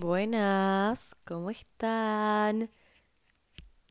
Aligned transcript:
Buenas, 0.00 1.16
¿cómo 1.24 1.50
están? 1.50 2.70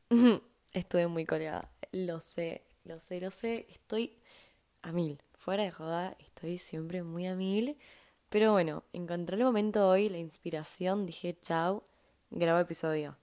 Estuve 0.72 1.06
muy 1.06 1.26
colgada, 1.26 1.70
lo 1.92 2.20
sé, 2.20 2.64
lo 2.84 2.98
sé, 2.98 3.20
lo 3.20 3.30
sé, 3.30 3.66
estoy 3.68 4.16
a 4.80 4.90
mil, 4.90 5.20
fuera 5.34 5.64
de 5.64 5.70
joda, 5.70 6.16
estoy 6.18 6.56
siempre 6.56 7.02
muy 7.02 7.26
a 7.26 7.34
mil, 7.34 7.76
pero 8.30 8.52
bueno, 8.52 8.84
encontré 8.94 9.36
el 9.36 9.44
momento 9.44 9.86
hoy, 9.86 10.08
la 10.08 10.16
inspiración, 10.16 11.04
dije 11.04 11.38
chau, 11.42 11.82
grabo 12.30 12.58
episodio. 12.58 13.18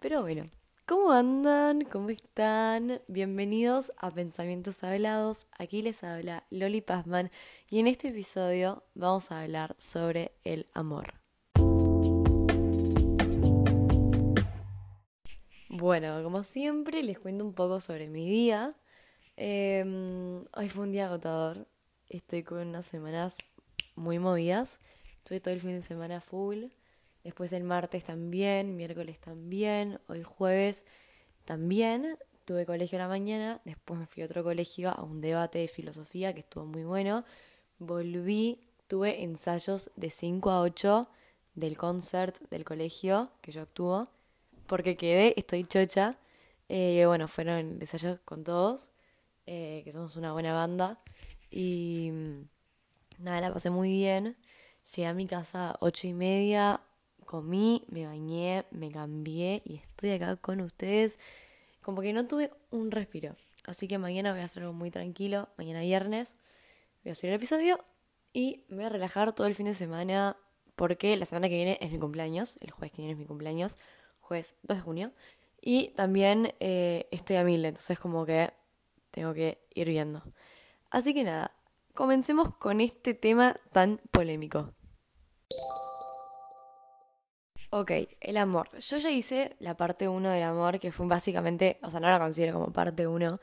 Pero 0.00 0.22
bueno, 0.22 0.50
¿cómo 0.86 1.12
andan? 1.12 1.82
¿Cómo 1.82 2.10
están? 2.10 3.02
Bienvenidos 3.06 3.92
a 3.98 4.10
Pensamientos 4.10 4.82
Hablados, 4.82 5.46
aquí 5.56 5.80
les 5.80 6.02
habla 6.02 6.42
Loli 6.50 6.80
Pazman 6.80 7.30
y 7.70 7.78
en 7.78 7.86
este 7.86 8.08
episodio 8.08 8.82
vamos 8.94 9.30
a 9.30 9.42
hablar 9.42 9.76
sobre 9.78 10.32
el 10.42 10.66
amor. 10.74 11.23
Bueno, 15.84 16.22
como 16.22 16.44
siempre, 16.44 17.02
les 17.02 17.18
cuento 17.18 17.44
un 17.44 17.52
poco 17.52 17.78
sobre 17.78 18.08
mi 18.08 18.26
día. 18.26 18.74
Em, 19.36 20.42
hoy 20.56 20.70
fue 20.70 20.84
un 20.84 20.92
día 20.92 21.04
agotador. 21.04 21.68
Estoy 22.08 22.42
con 22.42 22.66
unas 22.66 22.86
semanas 22.86 23.36
muy 23.94 24.18
movidas. 24.18 24.80
Estuve 25.18 25.40
todo 25.40 25.52
el 25.52 25.60
fin 25.60 25.72
de 25.72 25.82
semana 25.82 26.22
full. 26.22 26.68
Después 27.22 27.52
el 27.52 27.64
martes 27.64 28.02
también, 28.02 28.78
miércoles 28.78 29.20
también, 29.20 30.00
hoy 30.08 30.22
jueves 30.22 30.86
también. 31.44 32.16
Tuve 32.46 32.64
colegio 32.64 32.96
a 32.96 33.02
la 33.02 33.08
mañana, 33.08 33.60
después 33.66 34.00
me 34.00 34.06
fui 34.06 34.22
a 34.22 34.26
otro 34.26 34.42
colegio 34.42 34.88
a 34.88 35.02
un 35.02 35.20
debate 35.20 35.58
de 35.58 35.68
filosofía 35.68 36.32
que 36.32 36.40
estuvo 36.40 36.64
muy 36.64 36.84
bueno. 36.84 37.26
Volví, 37.78 38.70
tuve 38.86 39.22
ensayos 39.22 39.90
de 39.96 40.08
5 40.08 40.50
a 40.50 40.62
8 40.62 41.10
del 41.54 41.76
concert 41.76 42.40
del 42.48 42.64
colegio 42.64 43.32
que 43.42 43.52
yo 43.52 43.60
actúo 43.60 44.13
porque 44.66 44.96
quedé, 44.96 45.34
estoy 45.36 45.64
chocha. 45.64 46.18
Eh, 46.68 47.04
bueno, 47.06 47.28
fueron 47.28 47.78
ensayos 47.80 48.20
con 48.24 48.44
todos, 48.44 48.90
eh, 49.46 49.82
que 49.84 49.92
somos 49.92 50.16
una 50.16 50.32
buena 50.32 50.54
banda. 50.54 51.00
Y 51.50 52.10
mm, 52.12 52.48
nada, 53.18 53.40
la 53.40 53.52
pasé 53.52 53.70
muy 53.70 53.90
bien. 53.90 54.36
Llegué 54.94 55.06
a 55.06 55.14
mi 55.14 55.26
casa 55.26 55.70
a 55.70 55.76
ocho 55.80 56.06
y 56.06 56.12
media, 56.12 56.80
comí, 57.24 57.84
me 57.88 58.06
bañé, 58.06 58.64
me 58.70 58.90
cambié 58.90 59.62
y 59.64 59.76
estoy 59.76 60.10
acá 60.12 60.36
con 60.36 60.60
ustedes. 60.60 61.18
Como 61.82 62.02
que 62.02 62.12
no 62.12 62.26
tuve 62.26 62.50
un 62.70 62.90
respiro. 62.90 63.34
Así 63.66 63.88
que 63.88 63.98
mañana 63.98 64.32
voy 64.32 64.40
a 64.40 64.44
hacer 64.44 64.62
algo 64.62 64.74
muy 64.74 64.90
tranquilo. 64.90 65.48
Mañana 65.56 65.80
viernes 65.80 66.36
voy 67.02 67.12
a 67.12 67.14
subir 67.14 67.30
el 67.30 67.36
episodio 67.36 67.84
y 68.32 68.64
me 68.68 68.76
voy 68.76 68.84
a 68.84 68.88
relajar 68.88 69.34
todo 69.34 69.46
el 69.46 69.54
fin 69.54 69.66
de 69.66 69.74
semana 69.74 70.36
porque 70.76 71.16
la 71.16 71.26
semana 71.26 71.48
que 71.48 71.56
viene 71.56 71.78
es 71.80 71.92
mi 71.92 71.98
cumpleaños. 71.98 72.58
El 72.60 72.70
jueves 72.70 72.92
que 72.92 72.98
viene 72.98 73.12
es 73.12 73.18
mi 73.18 73.26
cumpleaños 73.26 73.78
jueves 74.24 74.56
2 74.62 74.78
de 74.78 74.82
junio. 74.82 75.12
Y 75.60 75.88
también 75.90 76.54
eh, 76.60 77.08
estoy 77.10 77.36
a 77.36 77.44
mil, 77.44 77.64
entonces 77.64 77.98
como 77.98 78.26
que 78.26 78.52
tengo 79.10 79.32
que 79.32 79.58
ir 79.74 79.88
viendo. 79.88 80.22
Así 80.90 81.14
que 81.14 81.24
nada, 81.24 81.52
comencemos 81.94 82.54
con 82.56 82.80
este 82.80 83.14
tema 83.14 83.56
tan 83.72 84.00
polémico. 84.10 84.68
Ok, 87.70 87.90
el 88.20 88.36
amor. 88.36 88.68
Yo 88.78 88.98
ya 88.98 89.10
hice 89.10 89.56
la 89.58 89.76
parte 89.76 90.06
1 90.08 90.30
del 90.30 90.42
amor, 90.42 90.78
que 90.78 90.92
fue 90.92 91.06
básicamente, 91.06 91.78
o 91.82 91.90
sea, 91.90 91.98
no 91.98 92.08
la 92.08 92.20
considero 92.20 92.52
como 92.54 92.72
parte 92.72 93.06
1, 93.06 93.38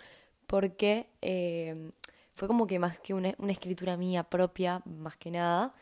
porque 0.47 1.09
eh, 1.21 1.91
fue 2.35 2.47
como 2.47 2.67
que 2.67 2.79
más 2.79 2.99
que 2.99 3.13
una, 3.13 3.33
una 3.39 3.51
escritura 3.51 3.97
mía 3.97 4.23
propia, 4.23 4.81
más 4.85 5.17
que 5.17 5.31
nada. 5.31 5.73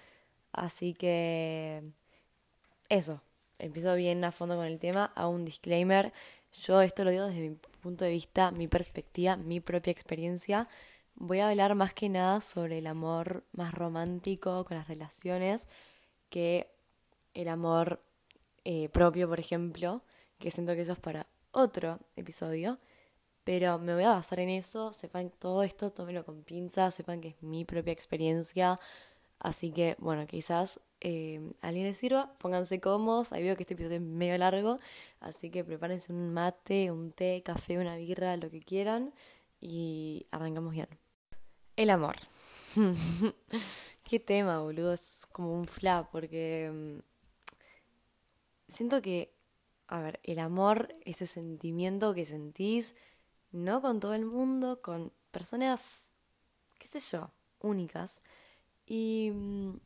Así 0.52 0.94
que... 0.94 1.84
Eso, 2.90 3.22
empiezo 3.60 3.94
bien 3.96 4.24
a 4.24 4.32
fondo 4.32 4.56
con 4.56 4.66
el 4.66 4.80
tema, 4.80 5.12
a 5.16 5.28
un 5.28 5.46
disclaimer. 5.46 6.12
Yo 6.64 6.82
esto 6.82 7.04
lo 7.04 7.12
digo 7.12 7.26
desde 7.26 7.50
mi 7.50 7.56
punto 7.82 8.06
de 8.06 8.12
vista, 8.12 8.52
mi 8.52 8.68
perspectiva, 8.68 9.38
mi 9.38 9.60
propia 9.60 9.92
experiencia. 9.92 10.68
Voy 11.16 11.40
a 11.40 11.50
hablar 11.50 11.76
más 11.76 11.94
que 11.94 12.10
nada 12.10 12.42
sobre 12.42 12.80
el 12.80 12.88
amor 12.88 13.44
más 13.52 13.74
romántico 13.74 14.66
con 14.66 14.78
las 14.78 14.88
relaciones 14.88 15.68
que 16.30 16.68
el 17.34 17.48
amor 17.48 18.02
eh, 18.64 18.90
propio, 18.90 19.28
por 19.28 19.40
ejemplo, 19.40 20.02
que 20.40 20.52
siento 20.52 20.74
que 20.76 20.82
eso 20.82 20.94
es 20.94 21.00
para 21.00 21.28
otro 21.52 22.00
episodio. 22.16 22.80
Pero 23.44 23.80
me 23.80 23.94
voy 23.94 24.04
a 24.04 24.10
basar 24.10 24.40
en 24.40 24.50
eso, 24.50 24.94
sepan 24.94 25.32
todo 25.32 25.64
esto, 25.64 25.92
tómenlo 25.92 26.24
con 26.24 26.44
pinzas, 26.44 26.94
sepan 26.94 27.20
que 27.22 27.30
es 27.30 27.42
mi 27.42 27.66
propia 27.66 27.92
experiencia. 27.94 28.80
Así 29.40 29.72
que, 29.72 29.96
bueno, 30.00 30.28
quizás 30.28 30.82
eh, 31.02 31.54
a 31.62 31.70
alguien 31.70 31.86
les 31.86 31.98
sirva, 31.98 32.34
pónganse 32.40 32.82
cómodos. 32.82 33.32
Ahí 33.32 33.44
veo 33.44 33.56
que 33.56 33.64
este 33.64 33.74
episodio 33.74 33.98
es 33.98 34.02
medio 34.02 34.38
largo, 34.38 34.78
así 35.22 35.50
que 35.50 35.64
prepárense 35.64 36.12
un 36.12 36.34
mate, 36.34 36.92
un 36.92 37.12
té, 37.12 37.42
café, 37.44 37.80
una 37.80 37.96
birra, 37.96 38.36
lo 38.38 38.50
que 38.50 38.62
quieran 38.62 39.14
y 39.62 40.28
arrancamos 40.32 40.74
bien. 40.74 40.88
El 41.76 41.90
amor. 41.90 42.18
Qué 44.04 44.20
tema, 44.20 44.60
boludo. 44.60 44.94
Es 44.94 45.26
como 45.32 45.54
un 45.54 45.68
flap 45.68 46.12
porque 46.12 46.70
mm, 46.74 47.00
siento 48.68 49.02
que, 49.02 49.34
a 49.88 50.00
ver, 50.02 50.20
el 50.24 50.40
amor, 50.40 50.96
ese 51.06 51.26
sentimiento 51.26 52.14
que 52.14 52.26
sentís, 52.26 52.96
no 53.52 53.82
con 53.82 54.00
todo 54.00 54.14
el 54.14 54.26
mundo, 54.26 54.82
con 54.82 55.14
personas, 55.32 56.14
qué 56.78 56.88
sé 56.88 57.00
yo, 57.00 57.32
únicas. 57.62 58.22
Y 58.90 59.32
mm, 59.32 59.78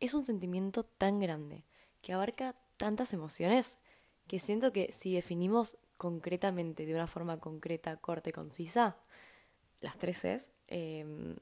es 0.00 0.14
un 0.14 0.24
sentimiento 0.24 0.84
tan 0.84 1.20
grande 1.20 1.64
que 2.00 2.14
abarca 2.14 2.54
tantas 2.78 3.12
emociones 3.12 3.78
que 4.26 4.38
siento 4.38 4.72
que 4.72 4.90
si 4.92 5.12
definimos 5.12 5.76
concretamente, 5.98 6.86
de 6.86 6.94
una 6.94 7.06
forma 7.06 7.38
concreta, 7.40 7.96
corta 7.96 8.30
y 8.30 8.32
concisa, 8.32 8.96
las 9.80 9.98
tres 9.98 10.24
es, 10.24 10.50
em, 10.68 11.36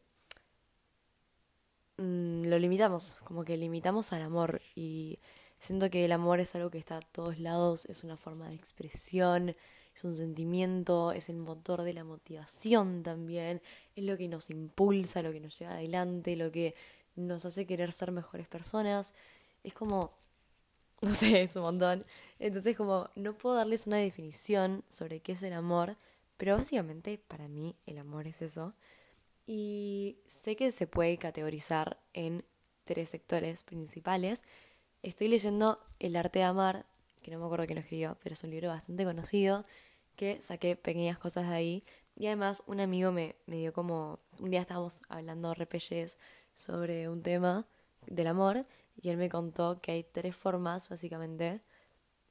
mm, 1.99 2.45
lo 2.47 2.59
limitamos, 2.59 3.17
como 3.25 3.45
que 3.45 3.57
limitamos 3.57 4.13
al 4.13 4.23
amor. 4.23 4.61
Y 4.75 5.19
siento 5.59 5.91
que 5.91 6.05
el 6.05 6.13
amor 6.13 6.41
es 6.41 6.55
algo 6.55 6.71
que 6.71 6.79
está 6.79 6.97
a 6.99 7.01
todos 7.01 7.39
lados, 7.39 7.87
es 7.87 8.05
una 8.05 8.17
forma 8.17 8.49
de 8.49 8.55
expresión, 8.55 9.55
es 9.95 10.05
un 10.05 10.17
sentimiento, 10.17 11.13
es 11.13 11.29
el 11.29 11.37
motor 11.37 11.83
de 11.83 11.93
la 11.93 12.05
motivación 12.05 13.03
también, 13.03 13.61
es 13.95 14.05
lo 14.05 14.17
que 14.17 14.29
nos 14.29 14.51
impulsa, 14.51 15.23
lo 15.23 15.33
que 15.33 15.41
nos 15.41 15.59
lleva 15.59 15.75
adelante, 15.75 16.37
lo 16.37 16.51
que 16.51 16.75
nos 17.17 17.45
hace 17.45 17.67
querer 17.67 17.93
ser 17.93 18.13
mejores 18.13 18.49
personas. 18.49 19.15
Es 19.63 19.75
como, 19.75 20.13
no 21.03 21.15
sé, 21.15 21.43
es 21.43 21.57
un 21.57 21.63
montón. 21.63 22.05
Entonces 22.39 22.77
como 22.77 23.07
no 23.15 23.37
puedo 23.37 23.57
darles 23.57 23.87
una 23.87 23.99
definición 23.99 24.85
sobre 24.89 25.21
qué 25.21 25.33
es 25.33 25.43
el 25.43 25.53
amor, 25.53 25.97
pero 26.37 26.57
básicamente 26.57 27.19
para 27.19 27.49
mí 27.49 27.77
el 27.87 27.99
amor 27.99 28.27
es 28.27 28.43
eso. 28.43 28.75
Y 29.47 30.19
sé 30.27 30.57
que 30.57 30.71
se 30.73 30.87
puede 30.87 31.19
categorizar 31.19 31.99
en 32.13 32.45
tres 32.85 33.11
sectores 33.11 33.63
principales. 33.63 34.45
Estoy 35.03 35.29
leyendo 35.29 35.81
El 35.99 36.17
arte 36.17 36.41
de 36.41 36.45
amar, 36.45 36.87
que 37.23 37.31
no 37.31 37.39
me 37.39 37.45
acuerdo 37.45 37.67
quién 37.67 37.77
lo 37.77 37.83
escribió, 37.83 38.17
pero 38.23 38.35
es 38.35 38.45
un 38.45 38.51
libro 38.51 38.69
bastante 38.69 39.05
conocido, 39.05 39.65
que 40.17 40.41
saqué 40.41 40.77
pequeñas 40.77 41.19
cosas 41.19 41.49
de 41.49 41.55
ahí. 41.55 41.85
Y 42.17 42.27
además 42.27 42.63
un 42.67 42.81
amigo 42.81 43.11
me, 43.13 43.37
me 43.47 43.57
dio 43.57 43.73
como, 43.73 44.21
un 44.39 44.51
día 44.51 44.61
estábamos 44.61 45.03
hablando 45.09 45.55
repelles 45.55 46.19
sobre 46.55 47.09
un 47.09 47.23
tema 47.23 47.67
del 48.07 48.27
amor 48.27 48.67
y 49.01 49.09
él 49.09 49.17
me 49.17 49.29
contó 49.29 49.81
que 49.81 49.93
hay 49.93 50.05
tres 50.05 50.37
formas, 50.37 50.89
básicamente, 50.89 51.63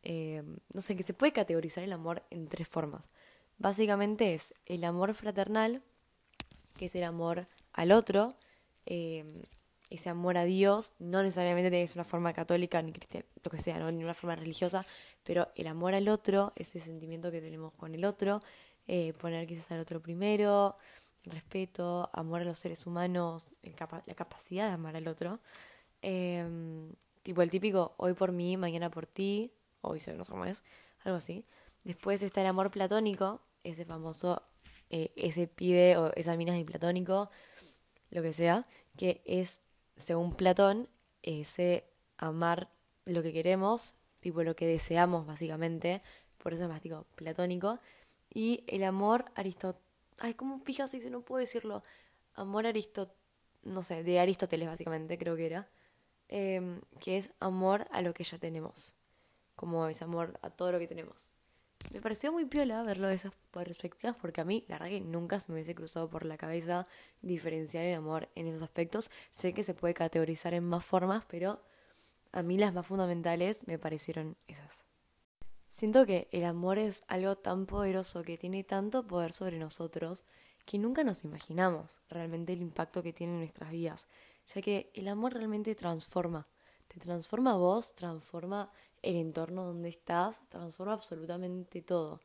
eh, 0.04 0.44
no 0.74 0.82
sé, 0.82 0.96
que 0.96 1.04
se 1.04 1.14
puede 1.14 1.34
categorizar 1.34 1.84
el 1.84 1.94
amor 1.94 2.24
en 2.30 2.48
tres 2.48 2.68
formas. 2.68 3.08
Básicamente 3.58 4.34
es 4.34 4.54
el 4.66 4.84
amor 4.84 5.14
fraternal, 5.14 5.84
que 6.78 6.86
es 6.86 6.96
el 6.96 7.04
amor 7.04 7.48
al 7.74 7.92
otro, 7.92 8.36
eh, 8.86 9.44
ese 9.90 10.10
amor 10.10 10.38
a 10.38 10.46
Dios, 10.46 10.94
no 11.00 11.22
necesariamente 11.22 11.70
tiene 11.70 11.84
que 11.84 11.90
ser 11.90 11.98
una 11.98 12.06
forma 12.06 12.34
católica 12.34 12.82
ni 12.82 12.94
cristiana, 12.94 13.26
lo 13.44 13.52
que 13.52 13.60
sea, 13.60 13.78
¿no? 13.78 13.92
ni 13.92 14.04
una 14.04 14.14
forma 14.14 14.36
religiosa, 14.36 14.86
pero 15.24 15.50
el 15.56 15.68
amor 15.68 15.94
al 15.94 16.08
otro, 16.08 16.54
ese 16.56 16.80
sentimiento 16.80 17.30
que 17.30 17.42
tenemos 17.42 17.74
con 17.74 17.94
el 17.94 18.06
otro, 18.06 18.42
eh, 18.88 19.14
poner 19.14 19.46
quizás 19.48 19.72
al 19.72 19.82
otro 19.82 20.02
primero, 20.02 20.78
respeto, 21.26 22.10
amor 22.14 22.42
a 22.42 22.46
los 22.46 22.60
seres 22.60 22.88
humanos, 22.88 23.56
la 23.64 24.16
capacidad 24.16 24.68
de 24.68 24.74
amar 24.74 24.96
al 24.96 25.08
otro. 25.08 25.40
Em, 26.02 26.94
tipo 27.24 27.42
el 27.42 27.50
típico 27.50 27.94
hoy 27.98 28.14
por 28.14 28.32
mí, 28.32 28.58
mañana 28.58 28.90
por 28.90 29.06
ti, 29.06 29.52
hoy 29.82 30.00
se 30.00 30.14
no 30.14 30.26
sé 30.26 30.32
cómo 30.32 30.46
es, 30.46 30.64
algo 31.04 31.18
así. 31.18 31.46
Después 31.84 32.22
está 32.24 32.42
el 32.42 32.48
amor 32.48 32.72
platónico, 32.72 33.42
ese 33.64 33.86
famoso, 33.86 34.44
eh, 34.90 35.12
ese 35.16 35.48
pibe 35.48 35.98
o 35.98 36.12
esa 36.16 36.36
mina 36.36 36.54
de 36.54 36.66
platónico, 36.66 37.30
lo 38.10 38.22
que 38.22 38.34
sea, 38.34 38.68
que 38.98 39.22
es, 39.26 39.62
según 39.96 40.34
Platón, 40.34 40.90
ese 41.24 41.88
amar 42.18 42.70
lo 43.06 43.24
que 43.24 43.34
queremos, 43.34 43.96
tipo 44.20 44.44
lo 44.44 44.56
que 44.56 44.68
deseamos 44.68 45.26
básicamente, 45.26 46.02
por 46.38 46.54
eso 46.54 46.64
es 46.64 46.70
más 46.70 46.82
tipo 46.82 47.06
platónico. 47.16 47.80
Y 48.34 48.64
el 48.68 48.84
amor 48.84 49.26
aristotélico 49.36 49.91
Ay, 50.24 50.36
¿cómo 50.36 50.60
fijas 50.60 50.92
si 50.92 51.00
no 51.10 51.22
puedo 51.24 51.40
decirlo? 51.40 51.84
Amor 52.36 52.68
Aristóteles, 52.68 53.20
no 53.64 53.82
sé, 53.84 54.04
de 54.04 54.20
Aristóteles 54.20 54.68
básicamente, 54.68 55.18
creo 55.18 55.36
que 55.36 55.46
era. 55.48 55.70
em, 56.30 56.82
que 57.00 57.18
es 57.18 57.34
amor 57.40 57.88
a 57.92 58.02
lo 58.02 58.14
que 58.14 58.24
ya 58.24 58.38
tenemos, 58.40 58.96
como 59.56 59.88
es 59.88 60.02
amor 60.02 60.40
a 60.42 60.50
todo 60.52 60.72
lo 60.72 60.80
que 60.80 60.88
tenemos. 60.88 61.36
Me 61.94 62.02
pareció 62.02 62.32
muy 62.32 62.46
piola 62.46 62.84
verlo 62.84 63.08
de 63.10 63.16
esas 63.16 63.34
perspectivas 63.52 64.16
porque 64.22 64.42
a 64.42 64.46
mí, 64.46 64.64
la 64.70 64.76
verdad 64.76 64.90
que 64.90 65.02
nunca 65.02 65.40
se 65.40 65.50
me 65.52 65.56
hubiese 65.56 65.76
cruzado 65.76 66.10
por 66.10 66.26
la 66.26 66.38
cabeza 66.38 66.86
diferenciar 67.22 67.86
el 67.86 67.96
amor 67.96 68.30
en 68.36 68.48
esos 68.48 68.62
aspectos. 68.62 69.12
Sé 69.32 69.54
que 69.54 69.64
se 69.64 69.74
puede 69.74 69.94
categorizar 69.94 70.54
en 70.54 70.64
más 70.66 70.86
formas, 70.86 71.26
pero 71.28 71.62
a 72.32 72.44
mí 72.44 72.58
las 72.58 72.74
más 72.74 72.88
fundamentales 72.88 73.68
me 73.68 73.80
parecieron 73.80 74.38
esas. 74.48 74.86
Siento 75.72 76.06
que 76.06 76.28
el 76.32 76.44
amor 76.44 76.78
es 76.78 77.02
algo 77.08 77.38
tan 77.38 77.66
poderoso 77.66 78.24
que 78.24 78.38
tiene 78.38 78.66
tanto 78.66 79.08
poder 79.08 79.32
sobre 79.32 79.58
nosotros 79.58 80.26
que 80.66 80.78
nunca 80.78 81.06
nos 81.06 81.24
imaginamos 81.24 82.02
realmente 82.10 82.52
el 82.52 82.62
impacto 82.62 83.02
que 83.02 83.14
tiene 83.14 83.34
en 83.34 83.40
nuestras 83.40 83.72
vidas, 83.72 84.10
ya 84.54 84.62
que 84.62 84.92
el 84.94 85.08
amor 85.08 85.34
realmente 85.34 85.74
transforma, 85.74 86.46
te 86.90 87.00
transforma 87.00 87.54
a 87.54 87.58
vos, 87.58 87.96
transforma 87.96 88.70
el 89.02 89.16
entorno 89.16 89.64
donde 89.64 89.88
estás, 89.88 90.42
transforma 90.50 90.92
absolutamente 90.92 91.82
todo. 91.82 92.20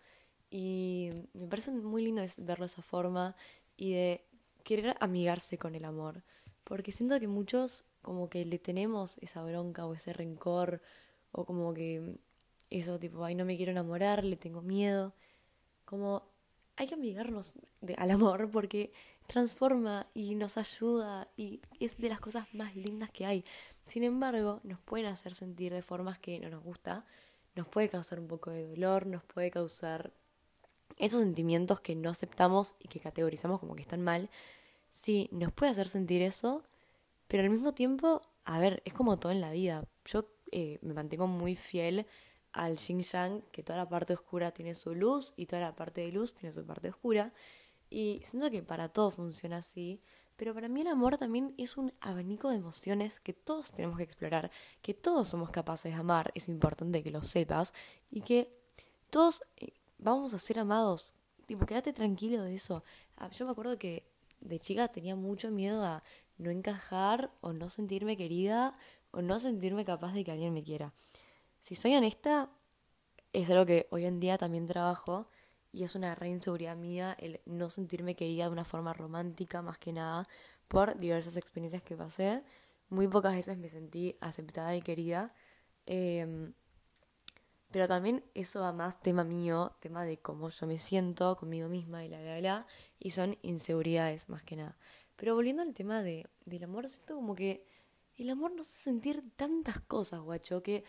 Y 0.51 1.11
me 1.33 1.47
parece 1.47 1.71
muy 1.71 2.03
lindo 2.03 2.23
verlo 2.39 2.65
de 2.65 2.73
esa 2.73 2.83
forma 2.83 3.37
y 3.77 3.93
de 3.93 4.25
querer 4.65 4.97
amigarse 4.99 5.57
con 5.57 5.77
el 5.77 5.85
amor, 5.85 6.25
porque 6.65 6.91
siento 6.91 7.21
que 7.21 7.29
muchos 7.29 7.85
como 8.03 8.29
que 8.29 8.45
le 8.45 8.59
tenemos 8.59 9.19
esa 9.19 9.45
bronca 9.45 9.87
o 9.87 9.95
ese 9.95 10.13
rencor 10.13 10.83
o 11.31 11.45
como 11.45 11.73
que 11.73 12.19
eso 12.71 12.99
tipo, 12.99 13.25
ay, 13.25 13.35
no 13.35 13.45
me 13.45 13.57
quiero 13.57 13.73
enamorar, 13.73 14.25
le 14.25 14.37
tengo 14.37 14.63
miedo. 14.63 15.15
Como 15.85 16.23
hay 16.77 16.87
que 16.87 16.95
amigarnos 16.95 17.55
al 17.97 18.11
amor 18.11 18.51
porque 18.51 18.93
transforma 19.27 20.07
y 20.15 20.35
nos 20.35 20.57
ayuda 20.57 21.29
y 21.37 21.61
es 21.81 21.97
de 21.97 22.09
las 22.09 22.21
cosas 22.21 22.47
más 22.55 22.77
lindas 22.77 23.11
que 23.11 23.27
hay. 23.27 23.45
Sin 23.85 24.05
embargo, 24.05 24.61
nos 24.63 24.81
pueden 24.81 25.07
hacer 25.07 25.35
sentir 25.35 25.73
de 25.73 25.83
formas 25.83 26.19
que 26.19 26.39
no 26.41 26.49
nos 26.49 26.63
gusta, 26.63 27.05
nos 27.55 27.69
puede 27.69 27.89
causar 27.89 28.21
un 28.21 28.29
poco 28.29 28.51
de 28.51 28.67
dolor, 28.67 29.07
nos 29.07 29.25
puede 29.25 29.51
causar 29.51 30.13
esos 30.99 31.21
sentimientos 31.21 31.81
que 31.81 31.95
no 31.95 32.11
aceptamos 32.11 32.77
y 32.79 32.89
que 32.89 33.01
categorizamos 33.01 33.61
como 33.61 33.75
que 33.75 33.83
están 33.83 34.03
mal. 34.03 34.31
Sí, 34.91 35.29
nos 35.33 35.53
puede 35.53 35.73
hacer 35.73 35.89
sentir 35.89 36.23
eso, 36.23 36.63
pero 37.29 37.43
al 37.43 37.51
mismo 37.51 37.75
tiempo, 37.75 38.23
a 38.45 38.59
ver, 38.59 38.83
es 38.85 38.95
como 38.95 39.19
todo 39.19 39.33
en 39.33 39.41
la 39.41 39.51
vida. 39.51 39.87
Yo 40.05 40.29
eh, 40.53 40.79
me 40.83 40.95
mantengo 40.95 41.27
muy 41.27 41.57
fiel 41.57 42.07
al 42.57 42.79
yin 42.79 43.03
que 43.53 43.63
toda 43.63 43.77
la 43.77 43.89
parte 43.89 44.15
oscura 44.15 44.51
tiene 44.51 44.75
su 44.75 44.95
luz 44.95 45.35
y 45.37 45.47
toda 45.47 45.61
la 45.61 45.77
parte 45.77 46.01
de 46.01 46.11
luz 46.11 46.35
tiene 46.35 46.53
su 46.53 46.65
parte 46.65 46.89
oscura. 46.89 47.33
Y 47.91 48.21
siento 48.25 48.51
que 48.51 48.63
para 48.63 48.89
todo 48.89 49.11
funciona 49.11 49.59
así, 49.59 50.01
pero 50.37 50.55
para 50.55 50.69
mí 50.69 50.81
el 50.81 50.89
amor 50.89 51.19
también 51.19 51.55
es 51.59 51.77
un 51.77 51.93
abanico 52.01 52.49
de 52.49 52.57
emociones 52.57 53.21
que 53.21 53.35
todos 53.35 53.73
tenemos 53.73 53.99
que 53.99 54.05
explorar, 54.05 54.51
que 54.81 54.95
todos 54.95 55.29
somos 55.29 55.51
capaces 55.51 55.93
de 55.93 55.99
amar, 55.99 56.33
es 56.35 56.49
importante 56.49 57.03
que 57.03 57.11
lo 57.11 57.23
sepas, 57.23 57.73
y 58.11 58.23
que 58.23 58.51
todos 59.11 59.43
eh, 59.59 59.73
vamos 59.99 60.35
a 60.35 60.39
ser 60.39 60.59
amados. 60.59 61.15
Tipo, 61.47 61.67
quédate 61.67 61.93
tranquilo 61.93 62.43
de 62.43 62.55
eso. 62.55 62.83
Ah, 63.17 63.31
yo 63.31 63.45
me 63.45 63.53
acuerdo 63.53 63.79
que 63.79 64.05
de 64.41 64.59
chica 64.59 64.89
tenía 64.89 65.15
mucho 65.15 65.51
miedo 65.51 65.85
a 65.85 66.03
no 66.39 66.51
encajar 66.51 67.31
o 67.41 67.53
no 67.53 67.69
sentirme 67.69 68.17
querida 68.17 68.77
o 69.11 69.23
no 69.23 69.41
sentirme 69.41 69.85
capaz 69.85 70.13
de 70.13 70.25
que 70.25 70.33
alguien 70.33 70.53
me 70.53 70.63
quiera. 70.63 70.93
Si 71.67 71.75
soy 71.75 71.97
honesta, 71.97 72.49
es 73.33 73.51
algo 73.51 73.67
que 73.67 73.89
hoy 73.91 74.05
en 74.05 74.21
día 74.21 74.39
también 74.39 74.67
trabajo 74.69 75.27
y 75.73 75.83
es 75.83 75.97
una 75.97 76.15
re 76.15 76.29
inseguridad 76.29 76.77
mía 76.77 77.17
el 77.19 77.41
no 77.45 77.71
sentirme 77.71 78.15
querida 78.15 78.45
de 78.45 78.51
una 78.51 78.65
forma 78.65 78.93
romántica 78.93 79.63
más 79.63 79.77
que 79.77 79.93
nada 79.93 80.23
por 80.69 80.97
diversas 80.97 81.37
experiencias 81.37 81.83
que 81.83 81.97
pasé. 81.97 82.45
Muy 82.89 83.09
pocas 83.09 83.35
veces 83.35 83.59
me 83.59 83.69
sentí 83.69 84.17
aceptada 84.21 84.77
y 84.77 84.81
querida. 84.81 85.33
Em, 85.87 86.53
pero 87.73 87.89
también 87.89 88.23
eso 88.35 88.61
va 88.61 88.73
más 88.73 89.03
tema 89.03 89.25
mío, 89.25 89.75
tema 89.81 90.05
de 90.05 90.19
cómo 90.19 90.51
yo 90.51 90.69
me 90.69 90.79
siento 90.79 91.35
conmigo 91.37 91.69
misma 91.69 92.05
y 92.05 92.09
la, 92.09 92.21
la, 92.21 92.41
la, 92.41 92.67
y 93.01 93.11
son 93.11 93.39
inseguridades 93.43 94.29
más 94.29 94.45
que 94.45 94.55
nada. 94.55 94.77
Pero 95.17 95.35
volviendo 95.35 95.63
al 95.63 95.75
tema 95.75 96.05
de, 96.05 96.29
del 96.45 96.63
amor, 96.63 96.89
siento 96.89 97.17
como 97.17 97.35
que 97.35 97.67
el 98.19 98.31
amor 98.31 98.53
nos 98.53 98.69
hace 98.69 98.85
sentir 98.85 99.25
tantas 99.35 99.81
cosas, 99.81 100.21
guacho, 100.21 100.63
que 100.63 100.85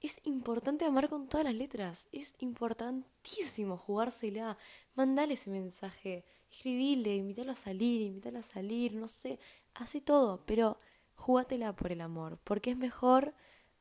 es 0.00 0.18
importante 0.24 0.84
amar 0.84 1.08
con 1.08 1.28
todas 1.28 1.44
las 1.44 1.54
letras. 1.54 2.08
Es 2.12 2.34
importantísimo 2.38 3.76
jugársela. 3.76 4.58
Mandale 4.94 5.34
ese 5.34 5.50
mensaje. 5.50 6.24
Escribile, 6.50 7.16
invítalo 7.16 7.52
a 7.52 7.56
salir, 7.56 8.02
invítalo 8.02 8.38
a 8.38 8.42
salir, 8.42 8.94
no 8.94 9.08
sé. 9.08 9.38
Hace 9.74 10.00
todo, 10.00 10.44
pero 10.46 10.78
jugátela 11.14 11.74
por 11.74 11.92
el 11.92 12.00
amor. 12.00 12.38
Porque 12.44 12.70
es 12.70 12.76
mejor 12.76 13.34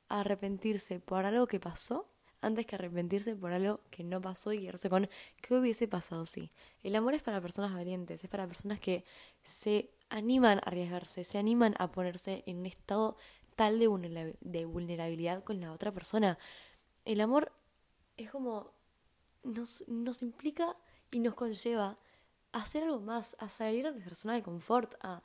arrepentirse 0.08 1.00
por 1.00 1.26
algo 1.26 1.48
que 1.48 1.60
pasó 1.60 2.10
antes 2.42 2.66
que 2.68 2.76
arrepentirse 2.76 3.36
por 3.36 3.52
algo 3.52 3.82
que 3.90 4.04
no 4.04 4.22
pasó 4.22 4.54
y 4.54 4.60
quedarse 4.60 4.90
con 4.90 5.10
qué 5.42 5.56
hubiese 5.56 5.88
pasado 5.88 6.26
si. 6.26 6.52
El 6.84 6.96
amor 6.96 7.16
es 7.16 7.24
para 7.24 7.42
personas 7.42 7.74
valientes, 7.74 8.24
es 8.24 8.30
para 8.30 8.48
personas 8.48 8.80
que 8.80 9.04
se 9.44 9.90
animan 10.10 10.60
a 10.60 10.68
arriesgarse, 10.68 11.24
se 11.24 11.40
animan 11.40 11.74
a 11.80 11.92
ponerse 11.92 12.44
en 12.46 12.60
un 12.60 12.66
estado 12.68 13.18
tal 13.56 13.80
de 13.80 14.66
vulnerabilidad 14.66 15.44
con 15.44 15.60
la 15.62 15.72
otra 15.72 15.94
persona. 15.94 16.38
El 17.06 17.22
amor 17.22 17.52
es 18.18 18.32
como 18.32 18.72
nos, 19.44 19.88
nos 19.88 20.22
implica 20.22 20.76
y 21.12 21.20
nos 21.20 21.36
conlleva 21.36 21.96
a 22.52 22.60
hacer 22.60 22.84
algo 22.84 23.00
más, 23.00 23.36
a 23.40 23.50
salir 23.50 23.88
a 23.88 23.92
nuestra 23.92 24.16
zona 24.16 24.34
de 24.36 24.44
confort, 24.44 24.96
a, 25.02 25.22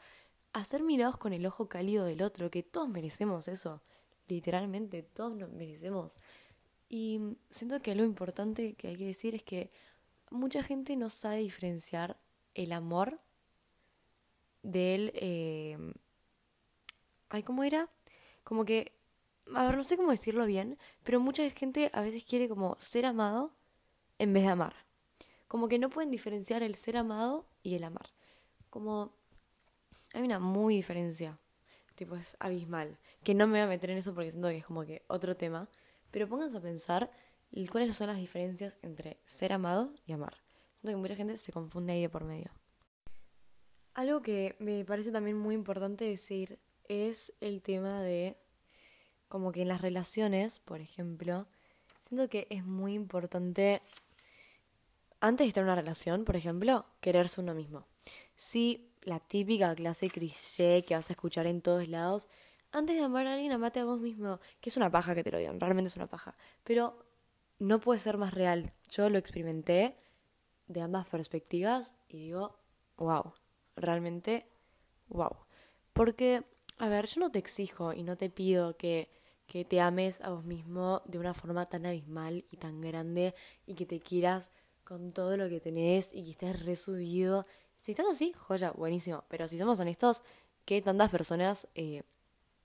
a 0.52 0.64
ser 0.64 0.82
mirados 0.82 1.16
con 1.16 1.32
el 1.32 1.46
ojo 1.46 1.68
cálido 1.68 2.04
del 2.04 2.22
otro, 2.22 2.50
que 2.50 2.62
todos 2.62 2.88
merecemos 2.88 3.48
eso, 3.48 3.82
literalmente, 4.28 5.02
todos 5.02 5.36
nos 5.36 5.50
merecemos. 5.50 6.20
Y 6.88 7.36
siento 7.50 7.80
que 7.80 7.92
algo 7.92 8.04
importante 8.04 8.74
que 8.74 8.88
hay 8.88 8.96
que 8.96 9.06
decir 9.06 9.34
es 9.34 9.42
que 9.42 9.70
mucha 10.30 10.62
gente 10.62 10.96
no 10.96 11.08
sabe 11.08 11.38
diferenciar 11.38 12.16
el 12.54 12.72
amor 12.72 13.20
del... 14.62 15.12
Eh... 15.14 15.78
Ay, 17.28 17.44
¿cómo 17.44 17.62
era? 17.62 17.88
Como 18.44 18.64
que, 18.64 18.92
a 19.54 19.64
ver, 19.64 19.76
no 19.76 19.82
sé 19.82 19.96
cómo 19.96 20.10
decirlo 20.10 20.46
bien, 20.46 20.78
pero 21.02 21.20
mucha 21.20 21.48
gente 21.50 21.90
a 21.92 22.00
veces 22.02 22.24
quiere 22.24 22.48
como 22.48 22.76
ser 22.78 23.06
amado 23.06 23.54
en 24.18 24.32
vez 24.32 24.44
de 24.44 24.50
amar. 24.50 24.74
Como 25.48 25.68
que 25.68 25.78
no 25.78 25.90
pueden 25.90 26.10
diferenciar 26.10 26.62
el 26.62 26.74
ser 26.76 26.96
amado 26.96 27.46
y 27.62 27.74
el 27.74 27.84
amar. 27.84 28.10
Como 28.68 29.12
hay 30.12 30.22
una 30.22 30.38
muy 30.38 30.76
diferencia, 30.76 31.38
tipo 31.94 32.16
es 32.16 32.36
abismal, 32.40 32.98
que 33.22 33.34
no 33.34 33.46
me 33.46 33.52
voy 33.52 33.60
a 33.60 33.66
meter 33.66 33.90
en 33.90 33.98
eso 33.98 34.14
porque 34.14 34.30
siento 34.30 34.48
que 34.48 34.58
es 34.58 34.66
como 34.66 34.84
que 34.84 35.02
otro 35.08 35.36
tema, 35.36 35.68
pero 36.10 36.28
pónganse 36.28 36.56
a 36.56 36.60
pensar 36.60 37.10
cuáles 37.70 37.96
son 37.96 38.06
las 38.06 38.16
diferencias 38.16 38.78
entre 38.82 39.20
ser 39.26 39.52
amado 39.52 39.92
y 40.06 40.12
amar. 40.12 40.36
Siento 40.74 40.96
que 40.96 41.02
mucha 41.02 41.16
gente 41.16 41.36
se 41.36 41.52
confunde 41.52 41.92
ahí 41.92 42.02
de 42.02 42.08
por 42.08 42.24
medio. 42.24 42.52
Algo 43.94 44.22
que 44.22 44.56
me 44.60 44.84
parece 44.84 45.10
también 45.10 45.36
muy 45.36 45.54
importante 45.54 46.04
decir 46.04 46.60
es 46.90 47.34
el 47.40 47.62
tema 47.62 48.02
de, 48.02 48.36
como 49.28 49.52
que 49.52 49.62
en 49.62 49.68
las 49.68 49.80
relaciones, 49.80 50.58
por 50.58 50.80
ejemplo, 50.80 51.46
siento 52.00 52.28
que 52.28 52.48
es 52.50 52.64
muy 52.64 52.94
importante, 52.94 53.80
antes 55.20 55.44
de 55.44 55.48
estar 55.48 55.62
en 55.62 55.68
una 55.68 55.76
relación, 55.76 56.24
por 56.24 56.34
ejemplo, 56.34 56.84
quererse 57.00 57.40
uno 57.40 57.54
mismo. 57.54 57.86
Sí, 58.34 58.90
la 59.02 59.20
típica 59.20 59.72
clase 59.76 60.10
cliché 60.10 60.82
que 60.82 60.96
vas 60.96 61.10
a 61.10 61.12
escuchar 61.12 61.46
en 61.46 61.62
todos 61.62 61.86
lados, 61.88 62.28
antes 62.72 62.96
de 62.96 63.02
amar 63.02 63.28
a 63.28 63.34
alguien, 63.34 63.52
amate 63.52 63.78
a 63.78 63.84
vos 63.84 64.00
mismo, 64.00 64.40
que 64.60 64.70
es 64.70 64.76
una 64.76 64.90
paja 64.90 65.14
que 65.14 65.22
te 65.22 65.30
lo 65.30 65.38
digan, 65.38 65.60
realmente 65.60 65.88
es 65.88 65.96
una 65.96 66.08
paja, 66.08 66.36
pero 66.64 67.06
no 67.60 67.80
puede 67.80 68.00
ser 68.00 68.16
más 68.16 68.34
real. 68.34 68.72
Yo 68.90 69.08
lo 69.10 69.18
experimenté 69.18 69.96
de 70.66 70.80
ambas 70.80 71.06
perspectivas 71.06 71.94
y 72.08 72.16
digo, 72.18 72.58
wow, 72.96 73.32
realmente, 73.76 74.48
wow. 75.08 75.36
Porque 75.92 76.44
a 76.80 76.88
ver, 76.88 77.06
yo 77.06 77.20
no 77.20 77.30
te 77.30 77.38
exijo 77.38 77.92
y 77.92 78.02
no 78.02 78.16
te 78.16 78.30
pido 78.30 78.76
que, 78.76 79.10
que 79.46 79.66
te 79.66 79.80
ames 79.80 80.20
a 80.22 80.30
vos 80.30 80.44
mismo 80.44 81.02
de 81.04 81.18
una 81.18 81.34
forma 81.34 81.66
tan 81.66 81.84
abismal 81.84 82.46
y 82.50 82.56
tan 82.56 82.80
grande 82.80 83.34
y 83.66 83.74
que 83.74 83.84
te 83.84 84.00
quieras 84.00 84.50
con 84.82 85.12
todo 85.12 85.36
lo 85.36 85.48
que 85.50 85.60
tenés 85.60 86.12
y 86.14 86.24
que 86.24 86.30
estés 86.30 86.64
resubido. 86.64 87.46
Si 87.76 87.92
estás 87.92 88.06
así, 88.10 88.32
joya, 88.32 88.72
buenísimo. 88.72 89.24
Pero 89.28 89.46
si 89.46 89.58
somos 89.58 89.78
honestos, 89.78 90.22
que 90.64 90.80
tantas 90.80 91.10
personas 91.10 91.68
eh, 91.74 92.02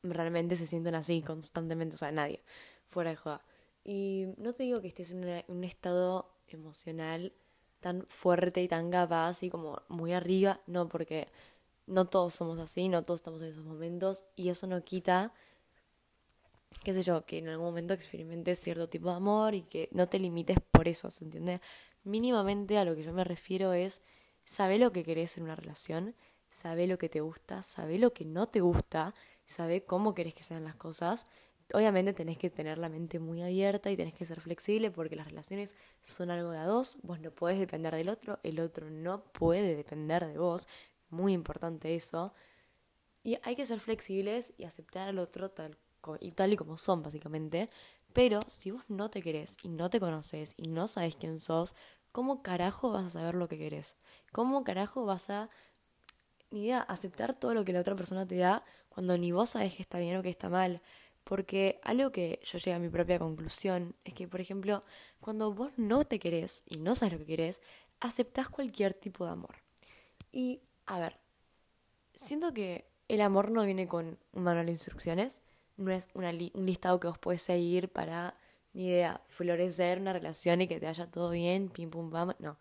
realmente 0.01 0.55
se 0.55 0.65
sienten 0.65 0.95
así 0.95 1.21
constantemente? 1.21 1.95
O 1.95 1.97
sea, 1.97 2.11
nadie, 2.11 2.41
fuera 2.87 3.09
de 3.09 3.17
joda. 3.17 3.43
Y 3.83 4.27
no 4.37 4.53
te 4.53 4.63
digo 4.63 4.81
que 4.81 4.87
estés 4.87 5.11
en, 5.11 5.43
un 5.47 5.63
estado 5.65 6.31
emocional 6.47 7.33
tan 7.81 8.05
fuerte 8.07 8.63
y 8.63 8.67
tan 8.67 8.89
capaz 8.91 9.43
y 9.43 9.49
como 9.49 9.81
muy 9.89 10.13
arriba, 10.13 10.61
no, 10.67 10.87
porque 10.87 11.27
no 11.87 12.05
todos 12.05 12.33
somos 12.33 12.59
así, 12.59 12.89
no 12.89 13.03
todos 13.03 13.19
estamos 13.19 13.41
en 13.41 13.49
esos 13.49 13.65
momentos 13.65 14.25
y 14.35 14.49
eso 14.49 14.67
no 14.67 14.83
quita, 14.83 15.33
qué 16.83 16.93
sé 16.93 17.03
yo, 17.03 17.25
que 17.25 17.37
en 17.39 17.49
algún 17.49 17.67
momento 17.67 17.93
experimentes 17.93 18.59
cierto 18.59 18.89
tipo 18.89 19.09
de 19.09 19.15
amor 19.15 19.55
y 19.55 19.61
que 19.61 19.89
no 19.91 20.07
te 20.07 20.19
limites 20.19 20.57
por 20.71 20.87
eso, 20.87 21.09
¿se 21.09 21.23
entiende? 21.23 21.61
Mínimamente 22.03 22.77
a 22.77 22.85
lo 22.85 22.95
que 22.95 23.03
yo 23.03 23.13
me 23.13 23.23
refiero 23.23 23.73
es, 23.73 24.01
sabe 24.43 24.77
lo 24.77 24.91
que 24.91 25.03
querés 25.03 25.37
en 25.37 25.43
una 25.43 25.55
relación, 25.55 26.15
sabe 26.49 26.87
lo 26.87 26.97
que 26.97 27.09
te 27.09 27.21
gusta, 27.21 27.61
sabe 27.63 27.97
lo 27.97 28.13
que 28.13 28.25
no 28.25 28.47
te 28.47 28.61
gusta, 28.61 29.13
sabe 29.45 29.83
cómo 29.83 30.13
querés 30.13 30.33
que 30.33 30.43
sean 30.43 30.63
las 30.63 30.75
cosas. 30.75 31.25
Obviamente 31.73 32.13
tenés 32.13 32.37
que 32.37 32.51
tener 32.51 32.77
la 32.77 32.89
mente 32.89 33.17
muy 33.19 33.41
abierta 33.41 33.89
y 33.89 33.97
tenés 33.97 34.13
que 34.13 34.25
ser 34.25 34.39
flexible 34.39 34.91
porque 34.91 35.15
las 35.15 35.27
relaciones 35.27 35.75
son 36.03 36.29
algo 36.29 36.51
de 36.51 36.59
a 36.59 36.65
dos, 36.65 36.99
vos 37.01 37.19
no 37.19 37.31
podés 37.31 37.57
depender 37.57 37.95
del 37.95 38.09
otro, 38.09 38.39
el 38.43 38.59
otro 38.59 38.91
no 38.91 39.23
puede 39.31 39.75
depender 39.75 40.27
de 40.27 40.37
vos, 40.37 40.67
muy 41.09 41.33
importante 41.33 41.95
eso. 41.95 42.33
Y 43.23 43.37
hay 43.43 43.55
que 43.55 43.65
ser 43.65 43.79
flexibles 43.79 44.53
y 44.57 44.65
aceptar 44.65 45.09
al 45.09 45.19
otro 45.19 45.49
tal, 45.49 45.77
y 46.19 46.31
tal 46.31 46.53
y 46.53 46.57
como 46.57 46.77
son, 46.77 47.01
básicamente. 47.01 47.69
Pero 48.13 48.39
si 48.47 48.71
vos 48.71 48.83
no 48.87 49.09
te 49.09 49.21
querés 49.21 49.57
y 49.63 49.69
no 49.69 49.89
te 49.89 49.99
conoces 49.99 50.53
y 50.57 50.69
no 50.69 50.87
sabes 50.87 51.15
quién 51.15 51.39
sos, 51.39 51.75
¿cómo 52.11 52.41
carajo 52.43 52.91
vas 52.91 53.05
a 53.05 53.09
saber 53.09 53.35
lo 53.35 53.49
que 53.49 53.57
querés? 53.57 53.97
¿Cómo 54.31 54.63
carajo 54.63 55.05
vas 55.05 55.29
a, 55.29 55.49
ni 56.49 56.63
idea, 56.63 56.79
aceptar 56.79 57.33
todo 57.33 57.53
lo 57.53 57.65
que 57.65 57.73
la 57.73 57.81
otra 57.81 57.95
persona 57.95 58.25
te 58.25 58.37
da 58.37 58.63
cuando 58.87 59.17
ni 59.17 59.31
vos 59.31 59.49
sabes 59.49 59.75
que 59.75 59.81
está 59.81 59.99
bien 59.99 60.15
o 60.15 60.23
que 60.23 60.29
está 60.29 60.47
mal? 60.47 60.81
Porque 61.25 61.81
algo 61.83 62.11
que 62.11 62.39
yo 62.43 62.59
llegué 62.59 62.73
a 62.73 62.79
mi 62.79 62.87
propia 62.87 63.19
conclusión 63.19 63.95
es 64.05 64.13
que, 64.13 64.27
por 64.27 64.39
ejemplo, 64.39 64.83
cuando 65.19 65.51
vos 65.51 65.71
no 65.75 66.05
te 66.05 66.19
querés 66.19 66.63
y 66.67 66.77
no 66.77 66.95
sabes 66.95 67.13
lo 67.13 67.19
que 67.19 67.25
querés, 67.25 67.61
aceptás 67.99 68.47
cualquier 68.47 68.93
tipo 68.93 69.25
de 69.25 69.31
amor. 69.31 69.55
Y, 70.31 70.61
a 70.85 70.99
ver, 70.99 71.17
siento 72.13 72.53
que 72.53 72.85
el 73.07 73.21
amor 73.21 73.51
no 73.51 73.63
viene 73.63 73.87
con 73.87 74.17
un 74.33 74.43
manual 74.43 74.65
de 74.65 74.71
instrucciones, 74.73 75.43
no 75.77 75.91
es 75.91 76.09
un 76.13 76.25
listado 76.65 76.99
que 76.99 77.07
vos 77.07 77.17
podés 77.17 77.41
seguir 77.41 77.89
para, 77.89 78.35
ni 78.73 78.87
idea, 78.87 79.21
florecer 79.27 79.99
una 79.99 80.13
relación 80.13 80.61
y 80.61 80.67
que 80.67 80.79
te 80.79 80.85
vaya 80.85 81.09
todo 81.11 81.31
bien, 81.31 81.69
pim 81.69 81.89
pum 81.89 82.09
pam. 82.09 82.33
No. 82.39 82.57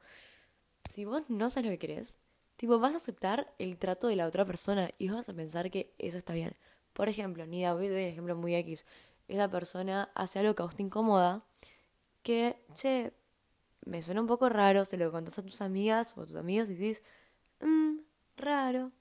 Si 0.90 1.04
vos 1.04 1.28
no 1.28 1.49
sabes 1.50 1.66
lo 1.66 1.73
que 1.73 1.78
querés, 1.78 2.19
tipo, 2.57 2.78
vas 2.78 2.95
a 2.95 2.99
aceptar 2.99 3.49
el 3.59 3.78
trato 3.78 4.09
de 4.09 4.16
la 4.16 4.26
otra 4.26 4.45
persona 4.45 4.90
y 4.99 5.09
vas 5.09 5.28
a 5.28 5.35
pensar 5.35 5.71
que 5.71 5.95
eso 5.99 6.19
está 6.19 6.35
bien. 6.35 6.57
Por 6.93 7.09
ejemplo, 7.09 7.47
ni 7.47 7.59
idea, 7.59 7.75
voy 7.75 7.87
a 7.87 7.90
dar 7.90 7.99
un 7.99 8.04
ejemplo 8.04 8.37
muy 8.37 8.54
X. 8.54 8.85
Esa 9.28 9.50
persona 9.50 10.11
hace 10.14 10.40
algo 10.40 10.54
que 10.54 10.62
a 10.62 10.66
vos 10.66 10.76
te 10.76 10.83
incomoda, 10.83 11.45
que, 12.23 12.57
che, 12.75 13.12
me 13.85 14.02
suena 14.02 14.21
un 14.21 14.26
poco 14.26 14.49
raro, 14.49 14.85
se 14.85 14.97
lo 14.97 15.11
contás 15.12 15.38
a 15.38 15.43
tus 15.43 15.61
amigas 15.61 16.16
o 16.16 16.23
a 16.23 16.26
tus 16.26 16.37
amigos 16.37 16.69
y 16.71 16.75
dices, 16.75 17.02
mmm, 17.61 17.99
raro, 18.37 18.93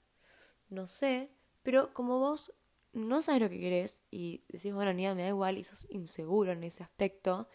no 0.68 0.86
sé, 0.86 1.30
pero 1.62 1.92
como 1.92 2.18
vos 2.18 2.52
no 2.92 3.22
sabes 3.22 3.42
lo 3.42 3.50
que 3.50 3.58
querés 3.58 4.02
y 4.10 4.44
decís, 4.48 4.72
bueno, 4.72 4.92
ni 4.92 5.02
me 5.14 5.22
da 5.22 5.28
igual 5.28 5.58
y 5.58 5.64
sos 5.64 5.86
inseguro 5.90 6.52
en 6.52 6.62
ese 6.64 6.82
aspecto, 6.82 7.48